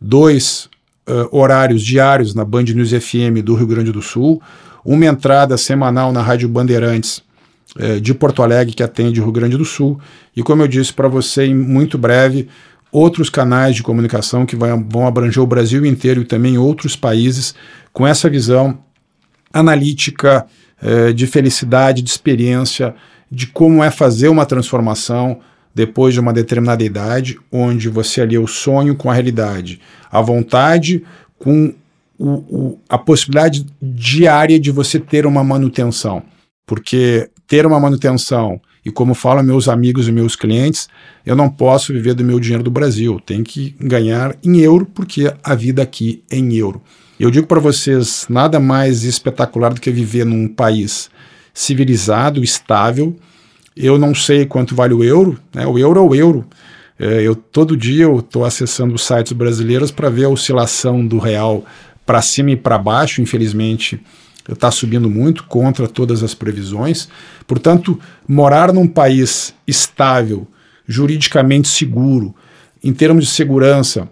Dois 0.00 0.68
uh, 1.08 1.36
horários 1.36 1.82
diários 1.82 2.34
na 2.34 2.44
Band 2.44 2.64
News 2.64 2.90
FM 2.90 3.42
do 3.42 3.54
Rio 3.54 3.66
Grande 3.66 3.90
do 3.90 4.00
Sul, 4.00 4.40
uma 4.84 5.06
entrada 5.06 5.56
semanal 5.56 6.12
na 6.12 6.22
Rádio 6.22 6.48
Bandeirantes 6.48 7.22
uh, 7.76 8.00
de 8.00 8.14
Porto 8.14 8.42
Alegre, 8.42 8.74
que 8.74 8.82
atende 8.82 9.20
o 9.20 9.24
Rio 9.24 9.32
Grande 9.32 9.56
do 9.56 9.64
Sul, 9.64 9.98
e 10.36 10.42
como 10.42 10.62
eu 10.62 10.68
disse 10.68 10.92
para 10.92 11.08
você, 11.08 11.46
em 11.46 11.54
muito 11.54 11.98
breve, 11.98 12.48
outros 12.92 13.30
canais 13.30 13.74
de 13.74 13.82
comunicação 13.82 14.44
que 14.44 14.54
vai, 14.54 14.70
vão 14.88 15.06
abranger 15.06 15.42
o 15.42 15.46
Brasil 15.46 15.84
inteiro 15.84 16.20
e 16.20 16.26
também 16.26 16.58
outros 16.58 16.94
países 16.94 17.54
com 17.92 18.06
essa 18.06 18.28
visão 18.28 18.78
analítica 19.52 20.46
de 21.14 21.28
felicidade, 21.28 22.02
de 22.02 22.10
experiência, 22.10 22.92
de 23.32 23.46
como 23.46 23.82
é 23.82 23.90
fazer 23.90 24.28
uma 24.28 24.44
transformação 24.44 25.40
depois 25.74 26.12
de 26.12 26.20
uma 26.20 26.34
determinada 26.34 26.84
idade, 26.84 27.38
onde 27.50 27.88
você 27.88 28.20
alia 28.20 28.38
o 28.38 28.46
sonho 28.46 28.94
com 28.94 29.10
a 29.10 29.14
realidade, 29.14 29.80
a 30.10 30.20
vontade 30.20 31.02
com 31.38 31.72
o, 32.18 32.28
o, 32.28 32.80
a 32.90 32.98
possibilidade 32.98 33.64
diária 33.80 34.60
de 34.60 34.70
você 34.70 35.00
ter 35.00 35.24
uma 35.24 35.42
manutenção. 35.42 36.22
Porque 36.66 37.30
ter 37.46 37.64
uma 37.64 37.80
manutenção 37.80 38.60
e 38.84 38.90
como 38.90 39.14
falam 39.14 39.42
meus 39.42 39.66
amigos 39.66 40.08
e 40.08 40.12
meus 40.12 40.36
clientes, 40.36 40.88
eu 41.24 41.34
não 41.34 41.48
posso 41.48 41.92
viver 41.92 42.12
do 42.12 42.24
meu 42.24 42.38
dinheiro 42.38 42.62
do 42.62 42.70
Brasil, 42.70 43.18
tenho 43.24 43.44
que 43.44 43.74
ganhar 43.80 44.36
em 44.44 44.58
euro, 44.58 44.86
porque 44.92 45.32
a 45.42 45.54
vida 45.54 45.82
aqui 45.82 46.22
é 46.30 46.36
em 46.36 46.54
euro. 46.54 46.82
Eu 47.18 47.30
digo 47.30 47.46
para 47.46 47.60
vocês, 47.60 48.26
nada 48.28 48.60
mais 48.60 49.04
espetacular 49.04 49.72
do 49.72 49.80
que 49.80 49.90
viver 49.90 50.26
num 50.26 50.48
país 50.48 51.08
civilizado, 51.52 52.42
estável. 52.42 53.16
Eu 53.76 53.98
não 53.98 54.14
sei 54.14 54.46
quanto 54.46 54.74
vale 54.74 54.94
o 54.94 55.02
euro, 55.02 55.38
né? 55.54 55.66
o 55.66 55.78
euro 55.78 56.00
é 56.00 56.02
o 56.02 56.14
euro. 56.14 56.46
É, 56.98 57.22
eu 57.22 57.34
todo 57.34 57.76
dia 57.76 58.04
eu 58.04 58.18
estou 58.18 58.44
acessando 58.44 58.94
os 58.94 59.02
sites 59.02 59.32
brasileiros 59.32 59.90
para 59.90 60.10
ver 60.10 60.24
a 60.24 60.28
oscilação 60.28 61.06
do 61.06 61.18
real 61.18 61.64
para 62.04 62.22
cima 62.22 62.50
e 62.50 62.56
para 62.56 62.78
baixo, 62.78 63.22
infelizmente 63.22 64.00
está 64.48 64.70
subindo 64.70 65.08
muito 65.08 65.44
contra 65.44 65.86
todas 65.86 66.22
as 66.22 66.34
previsões. 66.34 67.08
Portanto, 67.46 67.98
morar 68.26 68.72
num 68.72 68.88
país 68.88 69.54
estável, 69.66 70.46
juridicamente 70.86 71.68
seguro, 71.68 72.34
em 72.82 72.92
termos 72.92 73.26
de 73.26 73.30
segurança, 73.30 74.08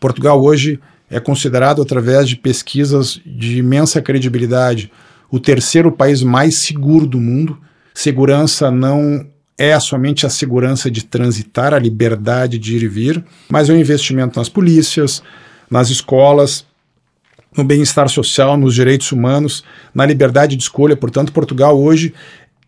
Portugal 0.00 0.42
hoje 0.42 0.80
é 1.10 1.20
considerado, 1.20 1.82
através 1.82 2.28
de 2.28 2.36
pesquisas 2.36 3.20
de 3.26 3.58
imensa 3.58 4.00
credibilidade, 4.00 4.90
o 5.32 5.40
terceiro 5.40 5.90
país 5.90 6.22
mais 6.22 6.56
seguro 6.56 7.06
do 7.06 7.18
mundo. 7.18 7.58
Segurança 7.94 8.70
não 8.70 9.26
é 9.56 9.78
somente 9.80 10.26
a 10.26 10.30
segurança 10.30 10.90
de 10.90 11.04
transitar, 11.04 11.72
a 11.72 11.78
liberdade 11.78 12.58
de 12.58 12.76
ir 12.76 12.82
e 12.82 12.88
vir, 12.88 13.24
mas 13.48 13.70
é 13.70 13.72
um 13.72 13.78
investimento 13.78 14.38
nas 14.38 14.50
polícias, 14.50 15.22
nas 15.70 15.88
escolas, 15.88 16.66
no 17.56 17.64
bem-estar 17.64 18.08
social, 18.08 18.58
nos 18.58 18.74
direitos 18.74 19.10
humanos, 19.10 19.64
na 19.94 20.04
liberdade 20.04 20.54
de 20.54 20.62
escolha. 20.62 20.96
Portanto, 20.96 21.32
Portugal 21.32 21.80
hoje, 21.80 22.12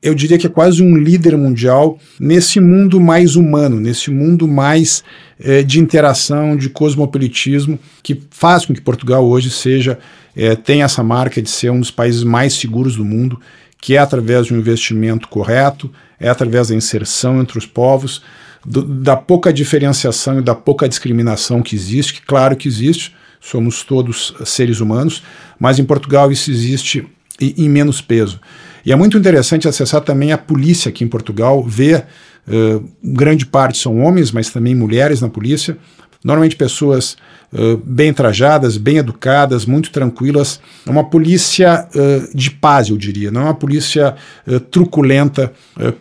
eu 0.03 0.15
diria 0.15 0.39
que 0.39 0.47
é 0.47 0.51
quase 0.51 0.83
um 0.83 0.97
líder 0.97 1.37
mundial 1.37 1.99
nesse 2.19 2.61
mundo 2.61 3.01
mais 3.01 3.37
humano, 3.37 3.81
nesse 3.81 4.11
mundo 4.11 4.47
mais 4.47 5.03
eh, 5.39 5.63
de 5.63 5.81
interação, 5.81 6.57
de 6.57 6.69
cosmopolitismo, 6.69 7.79
que 8.03 8.23
faz 8.31 8.67
com 8.67 8.75
que 8.75 8.81
Portugal 8.83 9.27
hoje 9.27 9.51
seja, 9.51 9.99
eh, 10.37 10.57
tenha 10.57 10.85
essa 10.85 11.03
marca 11.03 11.41
de 11.41 11.51
ser 11.51 11.71
um 11.71 11.81
dos 11.81 11.91
países 11.91 12.23
mais 12.23 12.55
seguros 12.55 12.97
do 12.97 13.05
mundo, 13.05 13.41
que 13.81 13.97
é 13.97 13.99
através 13.99 14.47
de 14.47 14.55
um 14.55 14.59
investimento 14.59 15.29
correto, 15.29 15.91
é 16.19 16.29
através 16.29 16.69
da 16.69 16.75
inserção 16.75 17.41
entre 17.41 17.59
os 17.59 17.67
povos, 17.67 18.23
do, 18.65 18.83
da 18.83 19.17
pouca 19.17 19.53
diferenciação 19.53 20.39
e 20.39 20.43
da 20.43 20.55
pouca 20.55 20.89
discriminação 20.89 21.63
que 21.63 21.77
existe, 21.77 22.15
que 22.15 22.23
claro 22.23 22.57
que 22.57 22.67
existe, 22.67 23.15
somos 23.41 23.83
todos 23.83 24.35
seres 24.45 24.81
humanos, 24.81 25.23
mas 25.59 25.79
em 25.79 25.85
Portugal 25.85 26.33
isso 26.33 26.51
existe 26.51 27.07
em 27.41 27.69
menos 27.69 28.01
peso. 28.01 28.41
E 28.87 28.93
é 28.93 28.97
muito 28.97 29.19
interessante 29.19 29.69
acessar 29.69 30.01
também 30.01 30.33
a 30.33 30.39
polícia 30.39 30.89
aqui 30.89 31.05
em 31.05 31.09
Portugal, 31.09 31.63
ver, 31.63 32.07
uh, 32.49 32.89
grande 33.03 33.47
parte 33.47 33.79
são 33.79 34.01
homens, 34.01 34.31
mas 34.31 34.51
também 34.51 34.75
mulheres 34.75 35.21
na 35.21 35.29
polícia, 35.29 35.77
normalmente 36.25 36.57
pessoas 36.57 37.19
uh, 37.53 37.77
bem 37.85 38.13
trajadas, 38.15 38.79
bem 38.79 38.97
educadas, 38.97 39.67
muito 39.67 39.91
tranquilas. 39.91 40.59
É 40.87 40.91
uma 40.91 41.05
polícia 41.05 41.87
uh, 41.95 42.37
de 42.37 42.51
paz, 42.51 42.89
eu 42.89 42.97
diria, 42.97 43.31
não 43.31 43.43
é 43.43 43.45
uma 43.45 43.55
polícia 43.55 44.17
uh, 44.47 44.59
truculenta, 44.59 45.53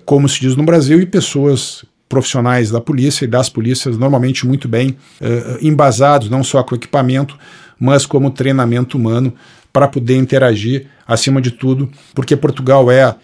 como 0.05 0.29
se 0.29 0.39
diz 0.39 0.55
no 0.55 0.63
Brasil, 0.63 1.01
e 1.01 1.05
pessoas 1.05 1.83
profissionais 2.07 2.71
da 2.71 2.79
polícia 2.79 3.25
e 3.25 3.27
das 3.27 3.49
polícias 3.49 3.97
normalmente 3.97 4.45
muito 4.45 4.67
bem 4.67 4.95
embasados, 5.61 6.29
não 6.29 6.43
só 6.43 6.61
com 6.61 6.75
equipamento, 6.75 7.35
mas 7.79 8.05
como 8.05 8.29
treinamento 8.29 8.99
humano 8.99 9.33
para 9.71 9.87
poder 9.87 10.17
interagir, 10.17 10.85
acima 11.07 11.41
de 11.41 11.49
tudo, 11.49 11.89
porque 12.13 12.35
Portugal 12.35 12.91
é 12.91 13.15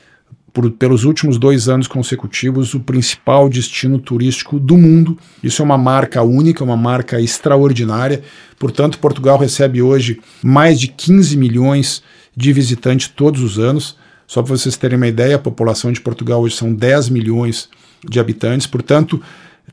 por, 0.54 0.70
pelos 0.72 1.04
últimos 1.04 1.38
dois 1.38 1.70
anos 1.70 1.88
consecutivos, 1.88 2.74
o 2.74 2.80
principal 2.80 3.50
destino 3.50 4.00
turístico 4.00 4.60
do 4.60 4.78
mundo. 4.78 5.18
Isso 5.44 5.62
é 5.62 5.66
uma 5.66 5.78
marca 5.78 6.22
única, 6.22 6.64
uma 6.64 6.78
marca 6.78 7.20
extraordinária. 7.22 8.22
Portanto, 8.58 9.00
Portugal 9.00 9.38
recebe 9.38 9.82
hoje 9.82 10.20
mais 10.44 10.80
de 10.80 10.88
15 10.88 11.38
milhões 11.38 12.04
de 12.36 12.52
visitantes 12.54 13.08
todos 13.08 13.42
os 13.42 13.60
anos. 13.60 13.98
Só 14.28 14.42
para 14.42 14.56
vocês 14.56 14.78
terem 14.78 14.98
uma 14.98 15.08
ideia, 15.08 15.36
a 15.36 15.40
população 15.40 15.92
de 15.92 16.02
Portugal 16.02 16.42
hoje 16.42 16.56
são 16.56 16.74
10 16.74 17.10
milhões 17.10 17.70
de 18.08 18.20
habitantes. 18.20 18.68
Portanto, 18.68 19.22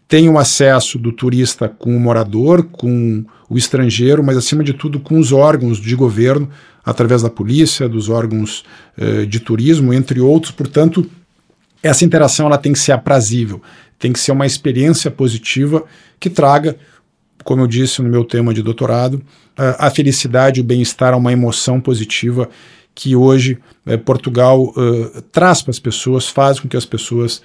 tem 0.09 0.29
o 0.29 0.39
acesso 0.39 0.99
do 0.99 1.13
turista 1.13 1.69
com 1.69 1.97
o 1.97 2.01
morador, 2.01 2.65
com 2.65 3.25
o 3.49 3.57
estrangeiro, 3.57 4.23
mas 4.23 4.37
acima 4.37 4.63
de 4.63 4.73
tudo 4.73 5.01
com 5.01 5.19
os 5.19 5.33
órgãos 5.33 5.79
de 5.79 5.95
governo, 5.95 6.49
através 6.85 7.23
da 7.23 7.31
polícia, 7.31 7.89
dos 7.89 8.09
órgãos 8.09 8.65
eh, 8.97 9.25
de 9.25 9.41
turismo, 9.41 9.93
entre 9.93 10.21
outros. 10.21 10.53
Portanto, 10.53 11.09
essa 11.83 12.05
interação 12.05 12.47
ela 12.47 12.59
tem 12.59 12.73
que 12.73 12.79
ser 12.79 12.93
aprazível, 12.93 13.61
tem 13.99 14.13
que 14.13 14.21
ser 14.21 14.33
uma 14.33 14.47
experiência 14.47 15.11
positiva 15.11 15.85
que 16.21 16.31
traga, 16.31 16.77
como 17.43 17.63
eu 17.63 17.67
disse 17.67 18.01
no 18.03 18.09
meu 18.09 18.25
tema 18.25 18.55
de 18.55 18.63
doutorado, 18.63 19.23
a 19.57 19.91
felicidade, 19.91 20.61
o 20.61 20.65
bem-estar, 20.65 21.17
uma 21.17 21.33
emoção 21.33 21.81
positiva 21.81 22.49
que 22.95 23.17
hoje 23.17 23.59
eh, 23.85 23.97
Portugal 23.97 24.73
eh, 24.77 25.23
traz 25.33 25.63
para 25.63 25.71
as 25.73 25.79
pessoas, 25.81 26.29
faz 26.29 26.61
com 26.61 26.69
que 26.69 26.77
as 26.77 26.87
pessoas 26.87 27.43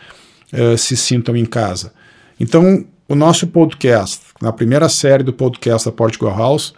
se 0.77 0.97
sintam 0.97 1.33
em 1.37 1.45
casa. 1.45 1.93
Então, 2.41 2.83
o 3.07 3.13
nosso 3.13 3.45
podcast, 3.45 4.19
na 4.41 4.51
primeira 4.51 4.89
série 4.89 5.23
do 5.23 5.31
podcast 5.31 5.87
da 5.87 5.91
Portugal 5.91 6.35
House, 6.35 6.73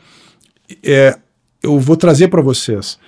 é, 0.83 1.17
eu 1.63 1.79
vou 1.79 1.95
trazer 1.95 2.27
para 2.27 2.41
vocês 2.41 2.99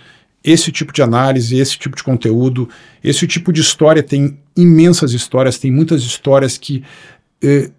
esse 0.42 0.72
tipo 0.72 0.94
de 0.94 1.02
análise, 1.02 1.58
esse 1.58 1.78
tipo 1.78 1.98
de 1.98 2.04
conteúdo, 2.04 2.70
esse 3.04 3.28
tipo 3.28 3.52
de 3.52 3.60
história. 3.60 4.02
Tem 4.02 4.40
imensas 4.56 5.12
histórias, 5.12 5.60
tem 5.60 5.70
muitas 5.70 6.02
histórias 6.04 6.58
que 6.58 6.82
eh, 7.44 7.72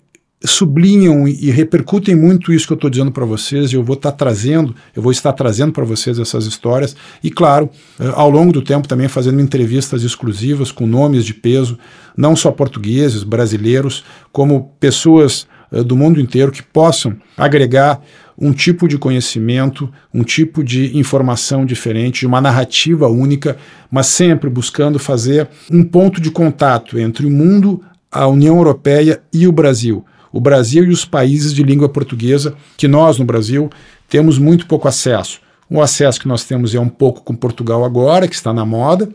sublinham 0.46 1.26
e, 1.26 1.50
repercutem 1.50 2.14
muito 2.14 2.52
isso 2.52 2.66
que 2.66 2.72
eu 2.72 2.76
estou 2.76 2.90
dizendo 2.90 3.10
para 3.10 3.24
vocês. 3.24 3.72
Eu 3.72 3.82
vou 3.82 3.94
estar 3.94 4.12
tá 4.12 4.16
trazendo, 4.16 4.74
eu 4.94 5.02
vou 5.02 5.12
estar 5.12 5.32
trazendo 5.32 5.72
para 5.72 5.84
vocês 5.84 6.18
essas 6.18 6.46
histórias 6.46 6.94
e, 7.22 7.30
claro, 7.30 7.70
eh, 7.98 8.12
ao 8.14 8.30
longo 8.30 8.52
do 8.52 8.62
tempo 8.62 8.86
também 8.86 9.08
fazendo 9.08 9.40
entrevistas 9.40 10.02
exclusivas 10.02 10.70
com 10.70 10.86
nomes 10.86 11.24
de 11.24 11.34
peso, 11.34 11.78
não 12.16 12.36
só 12.36 12.50
portugueses, 12.50 13.22
brasileiros, 13.22 14.04
como 14.32 14.74
pessoas 14.78 15.46
eh, 15.72 15.82
do 15.82 15.96
mundo 15.96 16.20
inteiro 16.20 16.52
que 16.52 16.62
possam 16.62 17.16
agregar 17.36 18.00
um 18.38 18.52
tipo 18.52 18.86
de 18.86 18.98
conhecimento, 18.98 19.90
um 20.12 20.22
tipo 20.22 20.62
de 20.62 20.96
informação 20.98 21.64
diferente, 21.64 22.26
uma 22.26 22.40
narrativa 22.40 23.08
única, 23.08 23.56
mas 23.90 24.06
sempre 24.08 24.50
buscando 24.50 24.98
fazer 24.98 25.48
um 25.70 25.82
ponto 25.82 26.20
de 26.20 26.30
contato 26.30 26.98
entre 26.98 27.24
o 27.24 27.30
mundo, 27.30 27.82
a 28.12 28.26
União 28.26 28.56
Europeia 28.56 29.22
e 29.32 29.46
o 29.46 29.52
Brasil 29.52 30.04
o 30.36 30.40
Brasil 30.40 30.84
e 30.84 30.90
os 30.90 31.02
países 31.02 31.54
de 31.54 31.62
língua 31.62 31.88
portuguesa, 31.88 32.54
que 32.76 32.86
nós 32.86 33.18
no 33.18 33.24
Brasil 33.24 33.70
temos 34.06 34.38
muito 34.38 34.66
pouco 34.66 34.86
acesso. 34.86 35.40
O 35.68 35.80
acesso 35.80 36.20
que 36.20 36.28
nós 36.28 36.44
temos 36.44 36.74
é 36.74 36.78
um 36.78 36.90
pouco 36.90 37.22
com 37.22 37.34
Portugal 37.34 37.86
agora, 37.86 38.28
que 38.28 38.34
está 38.34 38.52
na 38.52 38.62
moda, 38.62 39.08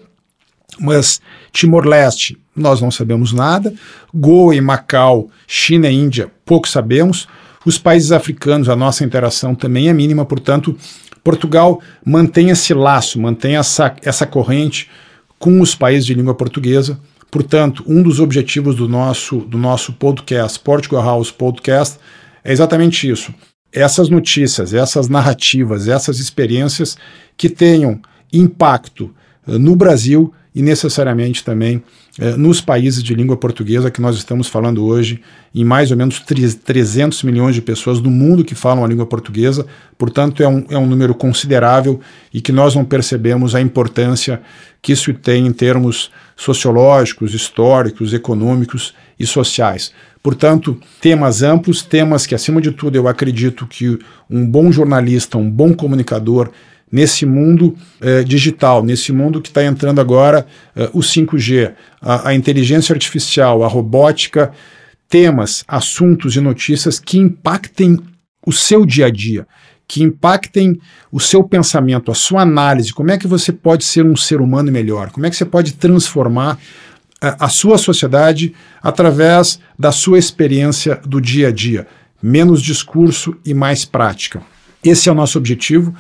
mas 0.79 1.21
Timor-Leste 1.53 2.39
nós 2.55 2.81
não 2.81 2.89
sabemos 2.89 3.34
nada, 3.34 3.71
Goa 4.12 4.55
e 4.55 4.60
Macau, 4.60 5.29
China 5.45 5.88
e 5.88 5.95
Índia, 5.95 6.31
pouco 6.43 6.67
sabemos. 6.67 7.27
Os 7.63 7.77
países 7.77 8.12
africanos, 8.12 8.67
a 8.67 8.75
nossa 8.75 9.03
interação 9.03 9.53
também 9.53 9.89
é 9.89 9.93
mínima, 9.93 10.25
portanto, 10.25 10.75
Portugal 11.23 11.79
mantém 12.03 12.49
esse 12.49 12.73
laço, 12.73 13.21
mantém 13.21 13.57
essa, 13.57 13.95
essa 14.01 14.25
corrente 14.25 14.89
com 15.38 15.62
os 15.62 15.75
países 15.75 16.07
de 16.07 16.15
língua 16.15 16.34
portuguesa, 16.34 16.99
Portanto, 17.31 17.81
um 17.87 18.03
dos 18.03 18.19
objetivos 18.19 18.75
do 18.75 18.89
nosso, 18.89 19.37
do 19.37 19.57
nosso 19.57 19.93
podcast, 19.93 20.59
Portugal 20.59 21.01
House 21.01 21.31
Podcast, 21.31 21.97
é 22.43 22.51
exatamente 22.51 23.09
isso. 23.09 23.33
Essas 23.71 24.09
notícias, 24.09 24.73
essas 24.73 25.07
narrativas, 25.07 25.87
essas 25.87 26.19
experiências 26.19 26.97
que 27.37 27.47
tenham 27.47 28.01
impacto 28.33 29.15
uh, 29.47 29.57
no 29.57 29.77
Brasil 29.77 30.33
e 30.53 30.61
necessariamente 30.61 31.41
também 31.41 31.81
eh, 32.19 32.36
nos 32.36 32.60
países 32.60 33.02
de 33.02 33.15
língua 33.15 33.38
portuguesa 33.38 33.89
que 33.89 34.02
nós 34.02 34.17
estamos 34.17 34.47
falando 34.47 34.86
hoje, 34.86 35.21
em 35.56 35.63
mais 35.63 35.91
ou 35.91 35.97
menos 35.97 36.19
300 36.19 37.24
milhões 37.24 37.56
de 37.56 37.62
pessoas 37.62 38.02
no 38.02 38.10
mundo 38.10 38.43
que 38.43 38.54
falam 38.54 38.84
a 38.84 38.88
língua 38.88 39.06
portuguesa, 39.06 39.65
portanto 39.97 40.43
é 40.43 40.47
um, 40.47 40.65
é 40.69 40.78
um 40.78 40.86
número 40.86 41.15
considerável 41.15 42.02
e 42.34 42.41
que 42.41 42.52
nós 42.52 42.76
não 42.76 42.84
percebemos 42.84 43.56
a 43.56 43.62
importância 43.62 44.41
que 44.82 44.91
isso 44.91 45.13
tem 45.13 45.47
em 45.47 45.54
termos 45.54 46.12
sociológicos, 46.36 47.34
históricos, 47.34 48.13
econômicos 48.13 48.93
e 49.17 49.26
sociais. 49.26 49.93
Portanto, 50.24 50.80
temas 51.00 51.41
amplos, 51.41 51.82
temas 51.82 52.28
que, 52.28 52.36
acima 52.36 52.62
de 52.62 52.71
tudo, 52.71 52.95
eu 52.95 53.08
acredito 53.08 53.65
que 53.65 53.97
um 54.30 54.45
bom 54.45 54.71
jornalista, 54.71 55.38
um 55.38 55.50
bom 55.50 55.74
comunicador, 55.74 56.50
nesse 56.91 57.25
mundo 57.25 57.75
eh, 58.01 58.23
digital, 58.23 58.84
nesse 58.84 59.13
mundo 59.13 59.41
que 59.41 59.47
está 59.47 59.63
entrando 59.63 60.01
agora 60.01 60.45
eh, 60.75 60.89
o 60.93 60.99
5G, 60.99 61.73
a, 62.01 62.30
a, 62.30 62.34
inteligência 62.36 62.93
artificial, 62.93 63.63
a 63.63 63.67
robótica, 63.67 64.51
temas, 65.08 65.63
assuntos 65.67 66.36
e 66.36 66.41
notícias 66.41 66.99
que 66.99 67.17
impactem 67.17 67.97
o 68.45 68.51
seu 68.51 68.86
dia 68.86 69.06
a 69.06 69.10
dia, 69.10 69.47
que 69.88 70.04
impactem 70.04 70.80
o 71.12 71.19
seu 71.19 71.43
pensamento, 71.43 72.12
a 72.12 72.15
sua 72.15 72.41
análise, 72.41 72.93
como 72.93 73.12
é 73.12 73.17
que 73.17 73.27
você 73.27 73.51
pode 73.51 73.86
ser 73.86 74.06
um 74.06 74.15
ser 74.15 74.41
humano 74.41 74.71
melhor, 74.71 75.12
como 75.12 75.25
é 75.25 75.30
que 75.30 75.36
você 75.36 75.45
pode 75.45 75.73
transformar 75.73 76.58
a, 77.21 77.45
a 77.45 77.49
sua 77.49 77.77
sociedade 77.77 78.54
através 78.82 79.60
da 79.77 79.91
sua 79.91 80.17
experiência 80.17 80.99
do 81.06 81.21
dia 81.21 81.49
a 81.49 81.51
dia. 81.51 81.88
Menos 82.21 82.62
discurso 82.62 83.36
e 83.45 83.54
mais 83.54 83.86
prática. 83.86 84.41
Esse 84.84 85.10
é 85.10 85.12
o 85.12 85.15
nosso 85.15 85.38
objetivo 85.38 85.93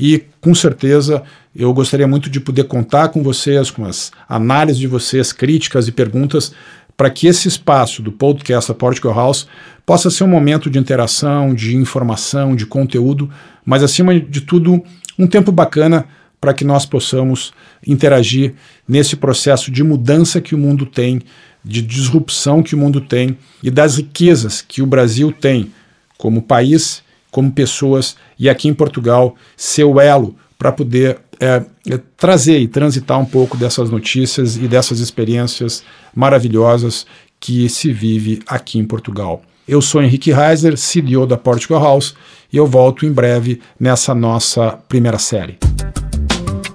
e 0.00 0.22
com 0.40 0.54
certeza 0.54 1.24
eu 1.54 1.74
gostaria 1.74 2.06
muito 2.06 2.30
de 2.30 2.38
poder 2.38 2.64
contar 2.64 3.08
com 3.08 3.20
vocês, 3.20 3.68
com 3.68 3.84
as 3.84 4.12
análises 4.28 4.78
de 4.78 4.86
vocês, 4.86 5.32
críticas 5.32 5.88
e 5.88 5.92
perguntas, 5.92 6.52
para 6.96 7.10
que 7.10 7.26
esse 7.26 7.48
espaço 7.48 8.00
do 8.00 8.12
podcast 8.12 8.70
da 8.70 8.74
Portugal 8.76 9.14
House 9.14 9.48
possa 9.84 10.08
ser 10.08 10.22
um 10.22 10.28
momento 10.28 10.70
de 10.70 10.78
interação, 10.78 11.52
de 11.52 11.74
informação, 11.76 12.54
de 12.54 12.64
conteúdo, 12.64 13.28
mas 13.64 13.82
acima 13.82 14.18
de 14.18 14.40
tudo, 14.40 14.80
um 15.18 15.26
tempo 15.26 15.50
bacana 15.50 16.06
para 16.40 16.54
que 16.54 16.64
nós 16.64 16.86
possamos 16.86 17.52
interagir 17.84 18.54
nesse 18.86 19.16
processo 19.16 19.68
de 19.72 19.82
mudança 19.82 20.40
que 20.40 20.54
o 20.54 20.58
mundo 20.58 20.86
tem, 20.86 21.20
de 21.64 21.82
disrupção 21.82 22.62
que 22.62 22.76
o 22.76 22.78
mundo 22.78 23.00
tem 23.00 23.36
e 23.64 23.70
das 23.70 23.96
riquezas 23.96 24.62
que 24.62 24.80
o 24.80 24.86
Brasil 24.86 25.32
tem 25.32 25.72
como 26.16 26.40
país 26.40 27.02
como 27.30 27.52
pessoas 27.52 28.16
e 28.38 28.48
aqui 28.48 28.68
em 28.68 28.74
Portugal 28.74 29.34
ser 29.56 29.84
o 29.84 30.00
elo 30.00 30.34
para 30.58 30.72
poder 30.72 31.18
é, 31.40 31.62
é, 31.88 32.00
trazer 32.16 32.58
e 32.58 32.66
transitar 32.66 33.18
um 33.18 33.24
pouco 33.24 33.56
dessas 33.56 33.90
notícias 33.90 34.56
e 34.56 34.66
dessas 34.66 34.98
experiências 34.98 35.84
maravilhosas 36.14 37.06
que 37.38 37.68
se 37.68 37.92
vive 37.92 38.42
aqui 38.46 38.78
em 38.78 38.84
Portugal. 38.84 39.42
Eu 39.66 39.80
sou 39.80 40.02
Henrique 40.02 40.32
Reiser, 40.32 40.76
CEO 40.76 41.26
da 41.26 41.36
Portugal 41.36 41.82
House, 41.82 42.14
e 42.52 42.56
eu 42.56 42.66
volto 42.66 43.04
em 43.04 43.12
breve 43.12 43.60
nessa 43.78 44.14
nossa 44.14 44.78
primeira 44.88 45.18
série. 45.18 45.58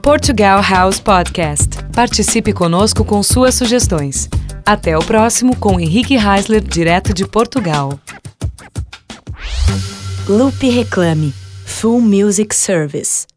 Portugal 0.01 0.61
House 0.61 0.99
Podcast. 0.99 1.69
Participe 1.93 2.53
conosco 2.53 3.03
com 3.03 3.23
suas 3.23 3.55
sugestões. 3.55 4.29
Até 4.65 4.97
o 4.97 5.03
próximo 5.03 5.55
com 5.55 5.79
Henrique 5.79 6.15
Heisler, 6.15 6.61
direto 6.61 7.13
de 7.13 7.27
Portugal. 7.27 7.99
Loop 10.29 10.53
Reclame 10.61 11.33
Full 11.65 11.99
Music 11.99 12.53
Service 12.53 13.27